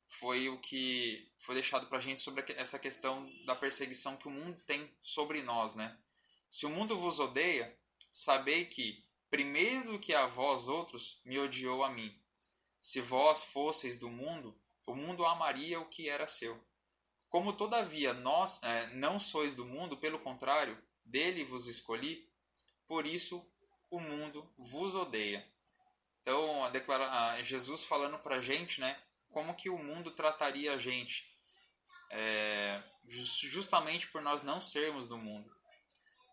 [0.06, 4.30] foi o que foi deixado para a gente sobre essa questão da perseguição que o
[4.30, 5.98] mundo tem sobre nós, né?
[6.50, 7.76] Se o mundo vos odeia,
[8.12, 12.18] sabei que primeiro do que a vós outros, me odiou a mim.
[12.80, 16.58] Se vós fosseis do mundo, o mundo amaria o que era seu.
[17.28, 22.26] Como todavia nós é, não sois do mundo, pelo contrário, dele vos escolhi,
[22.86, 23.46] por isso
[23.90, 25.46] o mundo vos odeia.
[26.22, 28.98] Então, a declara a Jesus falando para a gente, né,
[29.30, 31.30] como que o mundo trataria a gente,
[32.10, 35.57] é, justamente por nós não sermos do mundo.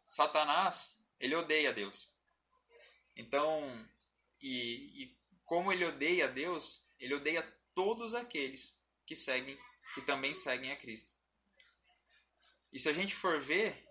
[0.07, 2.13] Satanás, ele odeia Deus.
[3.15, 3.87] Então,
[4.41, 7.41] e, e como ele odeia Deus, ele odeia
[7.73, 9.57] todos aqueles que seguem,
[9.93, 11.13] que também seguem a Cristo.
[12.71, 13.87] E se a gente for ver,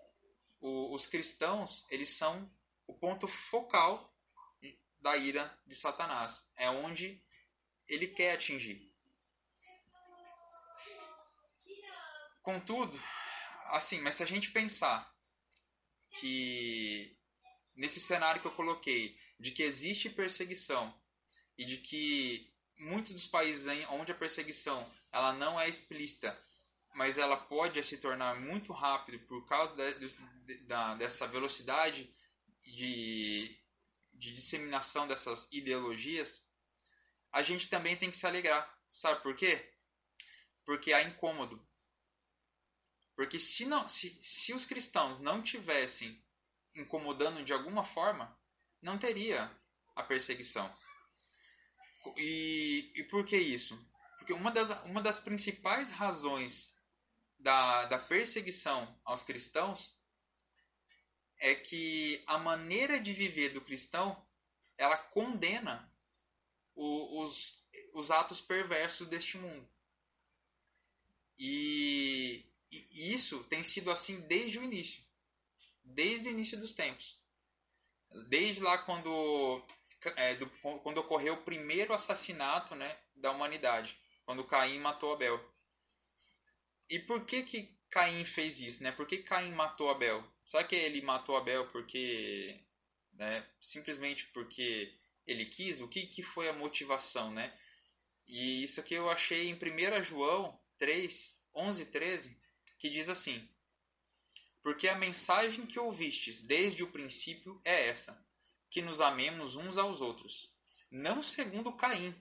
[0.59, 2.51] o, os cristãos, eles são
[2.87, 4.13] o ponto focal
[4.99, 6.51] da ira de Satanás.
[6.55, 7.23] É onde
[7.87, 8.91] ele quer atingir.
[12.41, 12.99] Contudo,
[13.65, 15.14] assim, mas se a gente pensar
[16.19, 17.17] que
[17.75, 20.93] nesse cenário que eu coloquei, de que existe perseguição
[21.57, 26.37] e de que muitos dos países onde a perseguição ela não é explícita,
[26.93, 32.09] mas ela pode se tornar muito rápido por causa de, da, dessa velocidade
[32.65, 33.57] de,
[34.13, 36.45] de disseminação dessas ideologias,
[37.31, 38.73] a gente também tem que se alegrar.
[38.89, 39.73] Sabe por quê?
[40.63, 41.64] Porque há incômodo.
[43.15, 46.21] Porque se, não, se, se os cristãos não tivessem
[46.75, 48.37] incomodando de alguma forma,
[48.81, 49.49] não teria
[49.95, 50.73] a perseguição.
[52.17, 53.79] E, e por que isso?
[54.17, 56.75] Porque uma das, uma das principais razões
[57.39, 59.99] da, da perseguição aos cristãos
[61.39, 64.25] é que a maneira de viver do cristão
[64.77, 65.91] ela condena
[66.73, 69.69] o, os, os atos perversos deste mundo.
[71.37, 72.45] E,
[72.91, 75.05] e isso tem sido assim desde o início
[75.85, 77.17] desde o início dos tempos.
[78.29, 79.63] Desde lá quando,
[80.15, 80.49] é, do,
[80.81, 85.39] quando ocorreu o primeiro assassinato né, da humanidade, quando Caim matou Abel.
[86.89, 88.83] E por que, que Caim fez isso?
[88.83, 88.91] Né?
[88.91, 90.25] Por que Caim matou Abel?
[90.45, 92.59] Será que ele matou Abel porque.
[93.13, 94.93] Né, simplesmente porque
[95.25, 95.79] ele quis?
[95.79, 97.31] O que, que foi a motivação?
[97.31, 97.53] Né?
[98.27, 102.37] E isso aqui eu achei em 1 João 3, 11 e 13,
[102.77, 103.47] que diz assim:
[104.65, 108.19] porque a mensagem que ouvistes desde o princípio é essa:
[108.67, 110.51] que nos amemos uns aos outros,
[110.89, 112.19] não segundo Caim,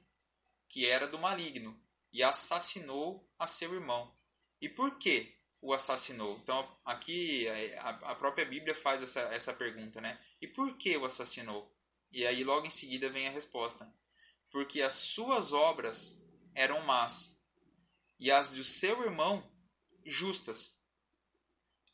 [0.69, 1.75] que era do maligno
[2.13, 4.15] e assassinou a seu irmão.
[4.61, 6.37] E por que o assassinou?
[6.37, 10.21] Então, aqui a própria Bíblia faz essa, essa pergunta, né?
[10.39, 11.75] E por que o assassinou?
[12.13, 13.91] E aí, logo em seguida, vem a resposta:
[14.51, 16.23] porque as suas obras
[16.55, 17.43] eram más
[18.21, 19.51] e as do seu irmão
[20.05, 20.83] justas.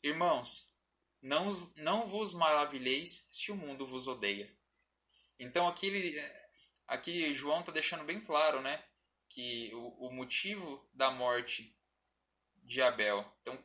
[0.03, 0.73] Irmãos,
[1.21, 4.51] não, não vos maravilheis se o mundo vos odeia.
[5.39, 6.33] Então aqui, ele,
[6.87, 8.83] aqui João está deixando bem claro né,
[9.29, 11.75] que o, o motivo da morte
[12.63, 13.25] de Abel.
[13.41, 13.63] Então,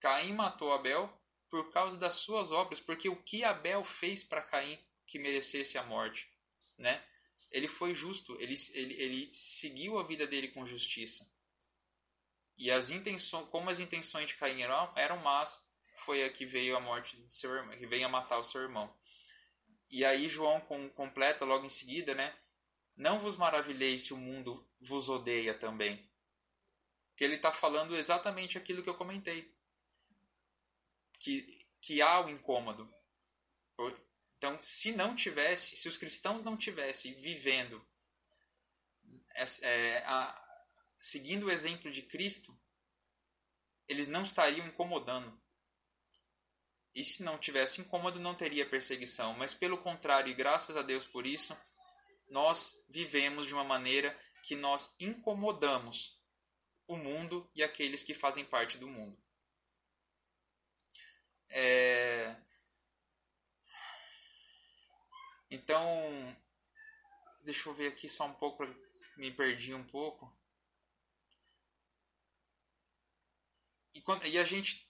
[0.00, 1.12] Caim matou Abel
[1.48, 5.82] por causa das suas obras, porque o que Abel fez para Caim que merecesse a
[5.82, 6.28] morte,
[6.76, 7.02] né?
[7.50, 11.30] Ele foi justo, ele, ele, ele seguiu a vida dele com justiça.
[12.56, 16.76] E as intenções, como as intenções de Caim eram, eram más, foi a que veio
[16.76, 18.94] a morte de seu irmão, que veio a matar o seu irmão.
[19.88, 22.34] E aí João com, completa logo em seguida, né?
[22.96, 26.08] Não vos maravilheis se o mundo vos odeia também.
[27.14, 29.54] Que ele está falando exatamente aquilo que eu comentei.
[31.18, 32.92] Que, que há o incômodo.
[34.38, 37.84] Então, se não tivesse, se os cristãos não tivessem vivendo
[39.62, 40.45] é, a,
[41.06, 42.58] seguindo o exemplo de Cristo,
[43.86, 45.40] eles não estariam incomodando.
[46.92, 49.32] E se não tivesse incômodo, não teria perseguição.
[49.34, 51.56] Mas pelo contrário, e graças a Deus por isso,
[52.28, 56.20] nós vivemos de uma maneira que nós incomodamos
[56.88, 59.16] o mundo e aqueles que fazem parte do mundo.
[61.48, 62.34] É...
[65.48, 66.36] Então,
[67.44, 68.64] deixa eu ver aqui só um pouco,
[69.16, 70.36] me perdi um pouco.
[74.06, 74.86] Quando, e a gente.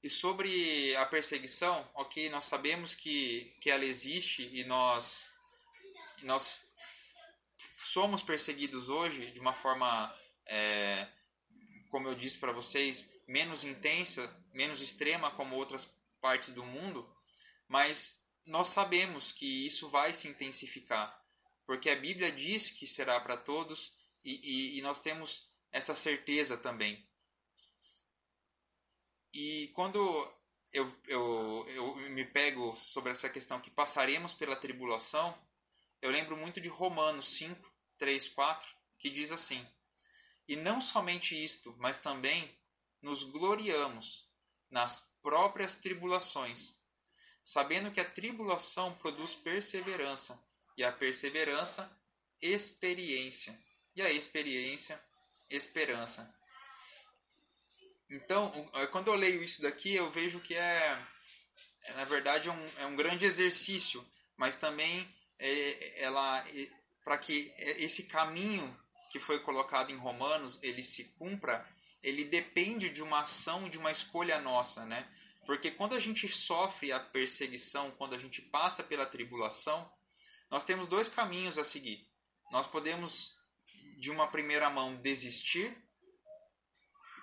[0.00, 5.28] E sobre a perseguição, ok, nós sabemos que, que ela existe e nós,
[6.22, 6.64] nós
[7.78, 10.16] somos perseguidos hoje de uma forma,
[10.46, 11.08] é,
[11.90, 17.12] como eu disse para vocês, menos intensa, menos extrema como outras partes do mundo,
[17.66, 21.20] mas nós sabemos que isso vai se intensificar,
[21.66, 26.56] porque a Bíblia diz que será para todos e, e, e nós temos essa certeza
[26.56, 27.06] também.
[29.32, 29.98] E quando
[30.72, 35.36] eu, eu, eu me pego sobre essa questão que passaremos pela tribulação,
[36.00, 39.66] eu lembro muito de Romanos 5, 3, 4, que diz assim:
[40.46, 42.56] E não somente isto, mas também
[43.00, 44.28] nos gloriamos
[44.70, 46.76] nas próprias tribulações,
[47.42, 50.42] sabendo que a tribulação produz perseverança,
[50.76, 51.90] e a perseverança,
[52.40, 53.58] experiência,
[53.96, 55.02] e a experiência,
[55.50, 56.32] esperança.
[58.10, 61.06] Então, é, quando eu leio isso daqui, eu vejo que é,
[61.84, 64.04] é na verdade, é um, é um grande exercício,
[64.36, 65.06] mas também
[65.38, 66.44] é, ela
[67.04, 68.78] para que esse caminho
[69.10, 71.66] que foi colocado em Romanos ele se cumpra,
[72.02, 75.08] ele depende de uma ação, de uma escolha nossa, né?
[75.46, 79.90] Porque quando a gente sofre a perseguição, quando a gente passa pela tribulação,
[80.50, 82.06] nós temos dois caminhos a seguir.
[82.50, 83.37] Nós podemos
[83.98, 85.76] de uma primeira mão desistir.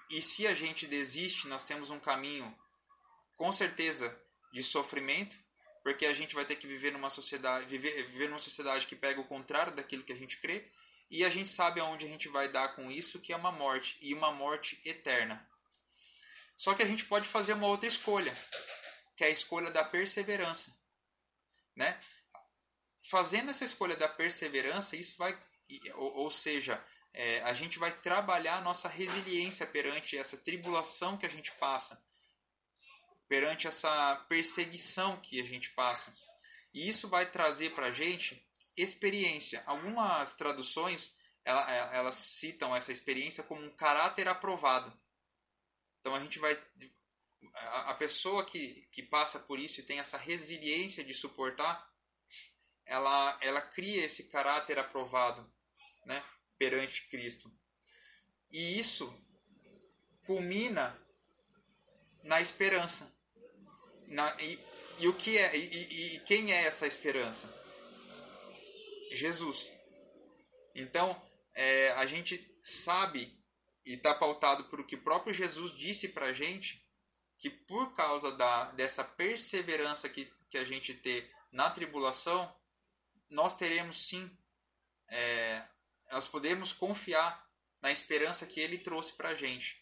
[0.10, 2.54] E se a gente desiste, nós temos um caminho
[3.38, 4.22] com certeza
[4.54, 5.36] de sofrimento,
[5.84, 9.22] porque a gente vai ter que viver numa sociedade, viver, viver numa sociedade que pega
[9.22, 10.70] o contrário daquilo que a gente crê,
[11.10, 13.98] e a gente sabe aonde a gente vai dar com isso, que é uma morte
[14.02, 15.48] e uma morte eterna.
[16.58, 18.36] Só que a gente pode fazer uma outra escolha,
[19.16, 20.78] que é a escolha da perseverança,
[21.76, 22.00] né?
[23.10, 25.38] Fazendo essa escolha da perseverança, isso vai
[25.96, 26.84] ou, ou seja,
[27.18, 32.04] é, a gente vai trabalhar a nossa resiliência perante essa tribulação que a gente passa,
[33.28, 36.16] perante essa perseguição que a gente passa.
[36.74, 38.46] E isso vai trazer para a gente
[38.76, 39.64] experiência.
[39.66, 44.92] Algumas traduções ela, é, elas citam essa experiência como um caráter aprovado.
[46.02, 46.62] Então a gente vai.
[47.54, 51.90] A, a pessoa que, que passa por isso e tem essa resiliência de suportar,
[52.86, 55.55] ela, ela cria esse caráter aprovado
[56.06, 56.24] né,
[56.58, 57.52] perante Cristo.
[58.52, 59.14] E isso
[60.26, 60.98] culmina
[62.24, 63.16] na esperança.
[64.08, 64.60] Na, e,
[65.00, 67.54] e, o que é e, e quem é essa esperança?
[69.12, 69.72] Jesus.
[70.74, 71.20] Então
[71.54, 73.38] é, a gente sabe
[73.86, 76.84] e está pautado por o que o próprio Jesus disse para a gente
[77.38, 82.54] que por causa da, dessa perseverança que, que a gente ter na tribulação,
[83.30, 84.30] nós teremos sim
[85.08, 85.66] é,
[86.12, 87.46] nós podemos confiar
[87.82, 89.82] na esperança que ele trouxe para a gente.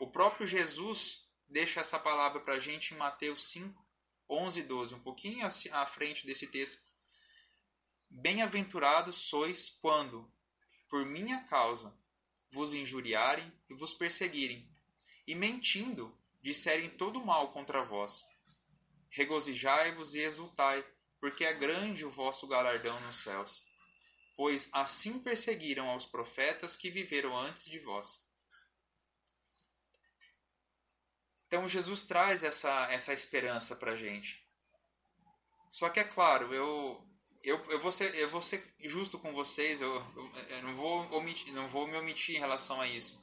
[0.00, 3.86] O próprio Jesus deixa essa palavra para a gente em Mateus 5,
[4.28, 6.82] 11 e 12, um pouquinho à frente desse texto.
[8.10, 10.30] Bem-aventurados sois quando,
[10.88, 11.96] por minha causa,
[12.50, 14.68] vos injuriarem e vos perseguirem,
[15.26, 18.26] e mentindo, disserem todo mal contra vós.
[19.10, 20.84] Regozijai-vos e exultai,
[21.20, 23.67] porque é grande o vosso galardão nos céus
[24.38, 28.24] pois assim perseguiram aos profetas que viveram antes de vós.
[31.44, 34.46] Então Jesus traz essa, essa esperança para a gente.
[35.72, 37.04] Só que é claro, eu,
[37.42, 39.92] eu, eu, vou ser, eu vou ser justo com vocês, eu,
[40.50, 43.20] eu, não, vou omitir, não vou me omitir em relação a isso.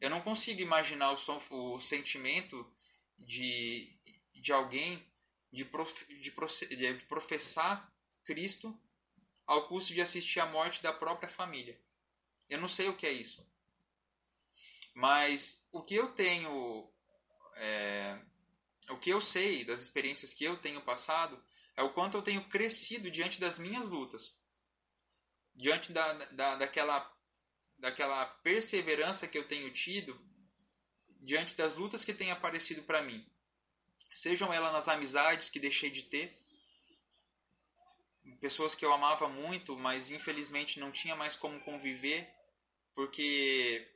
[0.00, 2.68] Eu não consigo imaginar o, o sentimento
[3.16, 3.88] de,
[4.34, 5.06] de alguém
[5.52, 6.32] de, prof, de,
[6.74, 8.76] de professar Cristo
[9.46, 11.80] ao custo de assistir à morte da própria família.
[12.48, 13.46] Eu não sei o que é isso.
[14.94, 16.90] Mas o que eu tenho.
[17.56, 18.18] É,
[18.90, 21.42] o que eu sei das experiências que eu tenho passado
[21.76, 24.40] é o quanto eu tenho crescido diante das minhas lutas.
[25.54, 27.14] Diante da, da, daquela,
[27.78, 30.18] daquela perseverança que eu tenho tido,
[31.20, 33.26] diante das lutas que têm aparecido para mim.
[34.12, 36.41] Sejam elas nas amizades que deixei de ter,
[38.42, 42.28] pessoas que eu amava muito, mas infelizmente não tinha mais como conviver,
[42.92, 43.88] porque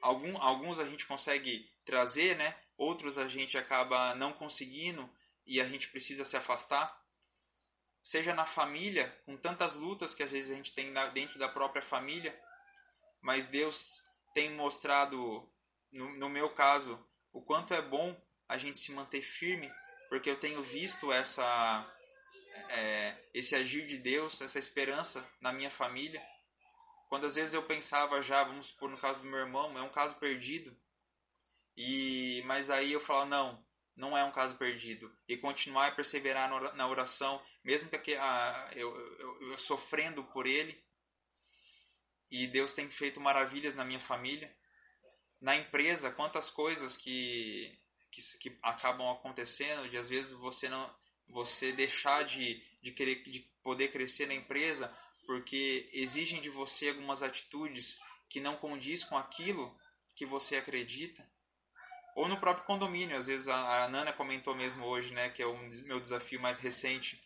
[0.00, 2.56] algum, alguns a gente consegue trazer, né?
[2.78, 5.12] Outros a gente acaba não conseguindo
[5.44, 6.96] e a gente precisa se afastar.
[8.00, 11.82] seja na família, com tantas lutas que às vezes a gente tem dentro da própria
[11.82, 12.32] família,
[13.20, 15.52] mas Deus tem mostrado,
[15.90, 18.16] no, no meu caso, o quanto é bom
[18.48, 19.68] a gente se manter firme,
[20.08, 21.84] porque eu tenho visto essa
[22.68, 26.22] é, esse agir de Deus, essa esperança na minha família.
[27.08, 29.92] Quando às vezes eu pensava já, vamos supor no caso do meu irmão, é um
[29.92, 30.76] caso perdido.
[31.76, 33.64] E mas aí eu falo não,
[33.96, 38.94] não é um caso perdido e continuar e perseverar na oração, mesmo que a, eu,
[39.18, 40.82] eu, eu sofrendo por ele.
[42.30, 44.54] E Deus tem feito maravilhas na minha família.
[45.38, 47.78] Na empresa, quantas coisas que,
[48.10, 51.01] que, que acabam acontecendo, de às vezes você não
[51.32, 54.94] você deixar de, de querer de poder crescer na empresa
[55.26, 59.74] porque exigem de você algumas atitudes que não condiz com aquilo
[60.14, 61.26] que você acredita?
[62.14, 65.46] Ou no próprio condomínio às vezes a, a Nana comentou mesmo hoje né que é
[65.46, 65.56] o
[65.86, 67.22] meu desafio mais recente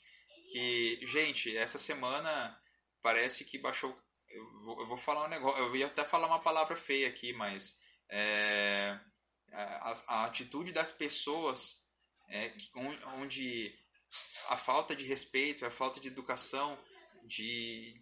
[0.53, 2.57] que gente essa semana
[3.03, 3.97] parece que baixou
[4.29, 7.33] eu vou, eu vou falar um negócio eu ia até falar uma palavra feia aqui
[7.33, 8.97] mas é,
[9.53, 11.85] a, a atitude das pessoas
[12.29, 12.53] é,
[13.19, 13.77] onde
[14.49, 16.79] a falta de respeito, a falta de educação,
[17.25, 17.95] de,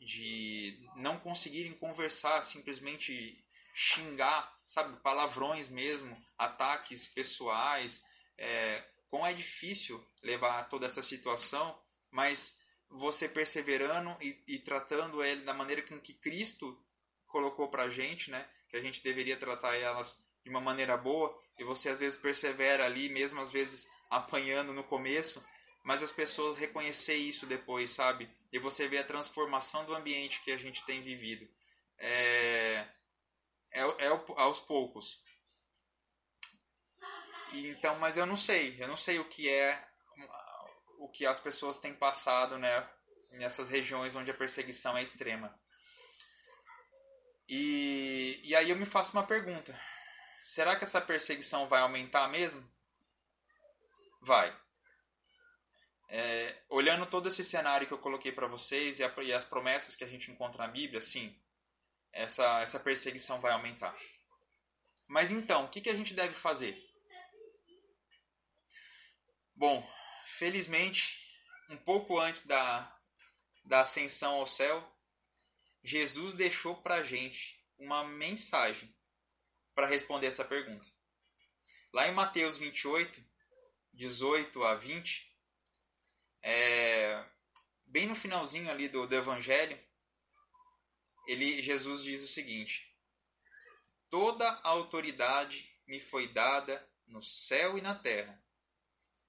[0.00, 3.44] de não conseguirem conversar, simplesmente
[3.74, 8.06] xingar, sabe, palavrões mesmo, ataques pessoais.
[8.36, 11.78] É, como é difícil levar toda essa situação,
[12.10, 16.76] mas você perseverando e, e tratando ele da maneira com que Cristo
[17.26, 21.64] colocou para gente, né, que a gente deveria tratar elas de uma maneira boa, e
[21.64, 25.44] você às vezes persevera ali, mesmo às vezes apanhando no começo,
[25.84, 28.30] mas as pessoas reconhecer isso depois, sabe?
[28.52, 31.48] E você vê a transformação do ambiente que a gente tem vivido.
[31.98, 32.86] É,
[33.72, 35.22] é, é aos poucos.
[37.52, 39.88] E, então, mas eu não sei, eu não sei o que é
[40.98, 42.88] o que as pessoas têm passado, né,
[43.32, 45.58] nessas regiões onde a perseguição é extrema.
[47.48, 49.78] E, e aí eu me faço uma pergunta:
[50.40, 52.68] será que essa perseguição vai aumentar mesmo?
[54.20, 54.56] Vai.
[56.10, 59.94] É, olhando todo esse cenário que eu coloquei para vocês e, a, e, as promessas
[59.94, 61.38] que a gente encontra na Bíblia, sim,
[62.12, 63.96] essa, essa perseguição vai aumentar.
[65.06, 66.82] Mas então, o que, que a gente deve fazer?
[69.54, 69.86] Bom,
[70.24, 71.18] felizmente,
[71.68, 72.96] um pouco antes da,
[73.64, 74.96] da ascensão ao céu,
[75.82, 78.94] Jesus deixou para a gente uma mensagem
[79.74, 80.86] para responder essa pergunta.
[81.92, 83.24] Lá em Mateus 28,
[83.98, 85.28] 18 a 20,
[86.40, 87.28] é,
[87.84, 89.76] bem no finalzinho ali do, do Evangelho,
[91.26, 92.96] ele, Jesus diz o seguinte:
[94.08, 98.40] Toda a autoridade me foi dada no céu e na terra.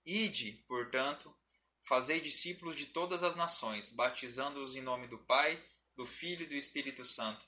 [0.05, 1.35] Ide, portanto,
[1.81, 5.59] fazei discípulos de todas as nações, batizando-os em nome do Pai,
[5.95, 7.43] do Filho e do Espírito Santo,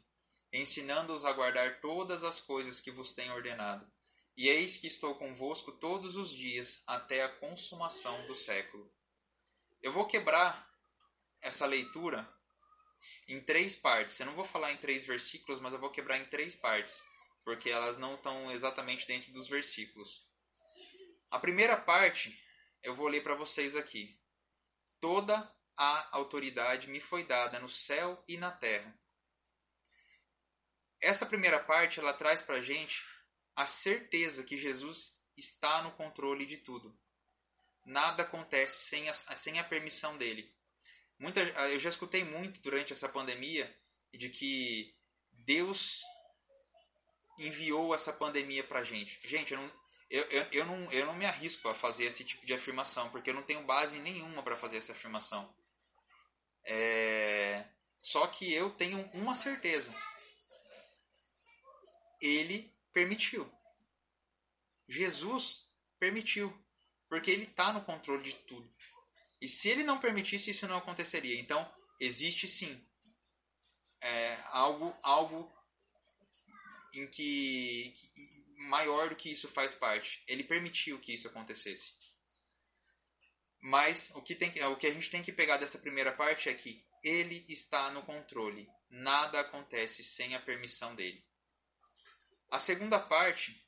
[0.51, 3.87] ensinando-os a guardar todas as coisas que vos tenho ordenado.
[4.35, 8.91] E eis que estou convosco todos os dias até a consumação do século.
[9.81, 10.69] Eu vou quebrar
[11.41, 12.27] essa leitura
[13.27, 14.19] em três partes.
[14.19, 17.03] Eu não vou falar em três versículos, mas eu vou quebrar em três partes,
[17.43, 20.27] porque elas não estão exatamente dentro dos versículos.
[21.29, 22.37] A primeira parte
[22.83, 24.19] eu vou ler para vocês aqui.
[24.99, 28.97] Toda a autoridade me foi dada no céu e na terra.
[30.99, 33.03] Essa primeira parte ela traz para gente
[33.55, 36.97] a certeza que Jesus está no controle de tudo.
[37.85, 40.53] Nada acontece sem a, sem a permissão dele.
[41.17, 43.75] Muita, eu já escutei muito durante essa pandemia
[44.13, 44.95] de que
[45.31, 46.01] Deus
[47.37, 49.19] enviou essa pandemia para gente.
[49.27, 49.71] Gente, eu não,
[50.09, 53.29] eu, eu, eu, não, eu não me arrisco a fazer esse tipo de afirmação, porque
[53.29, 55.53] eu não tenho base nenhuma para fazer essa afirmação.
[56.63, 57.65] É,
[57.97, 59.95] só que eu tenho uma certeza.
[62.19, 63.51] Ele permitiu.
[64.87, 66.51] Jesus permitiu.
[67.09, 68.73] Porque ele está no controle de tudo.
[69.41, 71.39] E se ele não permitisse, isso não aconteceria.
[71.39, 71.69] Então,
[71.99, 72.81] existe sim
[74.01, 75.51] é, algo, algo
[76.93, 80.23] em que, que maior do que isso faz parte.
[80.27, 81.93] Ele permitiu que isso acontecesse.
[83.61, 86.49] Mas o que, tem que, o que a gente tem que pegar dessa primeira parte
[86.49, 88.67] é que ele está no controle.
[88.89, 91.23] Nada acontece sem a permissão dele.
[92.51, 93.59] A segunda parte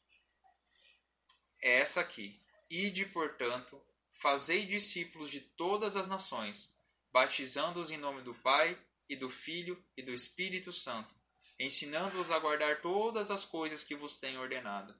[1.61, 2.39] é essa aqui.
[2.69, 3.81] Ide, portanto,
[4.11, 6.75] fazei discípulos de todas as nações,
[7.11, 8.77] batizando-os em nome do Pai,
[9.09, 11.15] e do Filho e do Espírito Santo,
[11.59, 14.99] ensinando-os a guardar todas as coisas que vos tenho ordenado.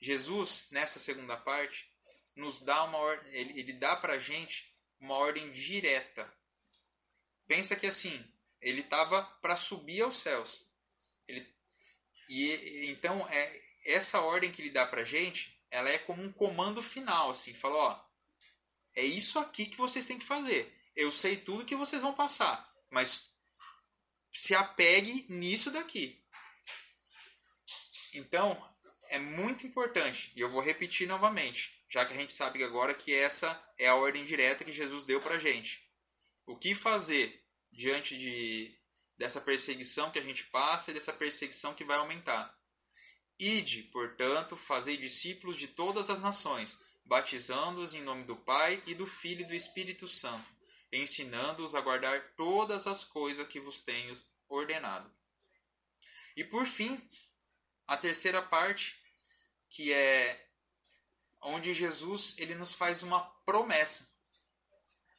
[0.00, 1.90] Jesus, nessa segunda parte,
[2.34, 6.30] nos dá uma ele, ele dá para a gente uma ordem direta.
[7.46, 8.22] Pensa que assim,
[8.60, 10.70] ele estava para subir aos céus.
[11.26, 11.55] Ele,
[12.28, 16.82] e então é essa ordem que ele dá para gente, ela é como um comando
[16.82, 18.06] final, assim, fala, ó,
[18.94, 20.74] é isso aqui que vocês têm que fazer.
[20.94, 23.30] Eu sei tudo que vocês vão passar, mas
[24.32, 26.22] se apegue nisso daqui.
[28.14, 28.60] Então,
[29.10, 33.14] é muito importante, e eu vou repetir novamente, já que a gente sabe agora que
[33.14, 35.84] essa é a ordem direta que Jesus deu para a gente.
[36.46, 38.76] O que fazer diante de,
[39.16, 42.56] dessa perseguição que a gente passa e dessa perseguição que vai aumentar?
[43.38, 49.06] Ide, portanto, fazei discípulos de todas as nações, batizando-os em nome do Pai e do
[49.06, 50.50] Filho e do Espírito Santo,
[50.92, 54.16] ensinando-os a guardar todas as coisas que vos tenho
[54.48, 55.10] ordenado.
[56.34, 57.00] E por fim,
[57.86, 58.98] a terceira parte,
[59.68, 60.48] que é
[61.42, 64.14] onde Jesus ele nos faz uma promessa.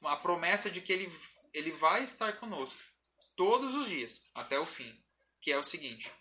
[0.02, 1.12] Uma promessa de que ele,
[1.54, 2.80] ele vai estar conosco
[3.38, 4.94] todos os dias, até o fim.
[5.40, 6.12] Que é o seguinte: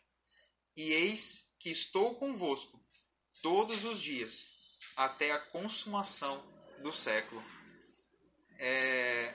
[0.77, 2.81] E eis que estou convosco
[3.43, 4.49] todos os dias,
[4.95, 6.45] até a consumação
[6.83, 7.45] do século.
[8.59, 9.35] É,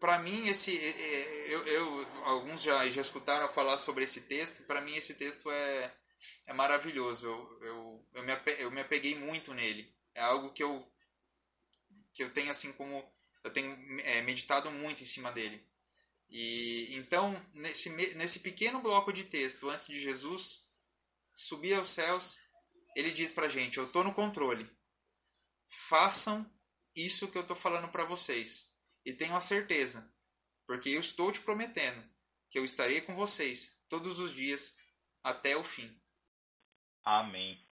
[0.00, 4.62] para mim esse é, é, eu, eu, alguns já, já escutaram falar sobre esse texto
[4.64, 5.94] para mim esse texto é,
[6.46, 10.62] é maravilhoso eu, eu, eu, me apeguei, eu me apeguei muito nele é algo que
[10.62, 10.86] eu
[12.12, 13.02] que eu tenho assim como
[13.42, 15.66] eu tenho é, meditado muito em cima dele
[16.28, 20.68] e então nesse nesse pequeno bloco de texto antes de Jesus
[21.34, 22.40] subir aos céus
[22.96, 24.68] ele diz pra gente eu tô no controle
[25.68, 26.50] façam
[26.94, 28.74] isso que eu tô falando para vocês
[29.04, 30.12] e tenho a certeza,
[30.66, 32.02] porque eu estou te prometendo
[32.50, 34.76] que eu estarei com vocês todos os dias
[35.22, 36.00] até o fim.
[37.04, 37.65] Amém.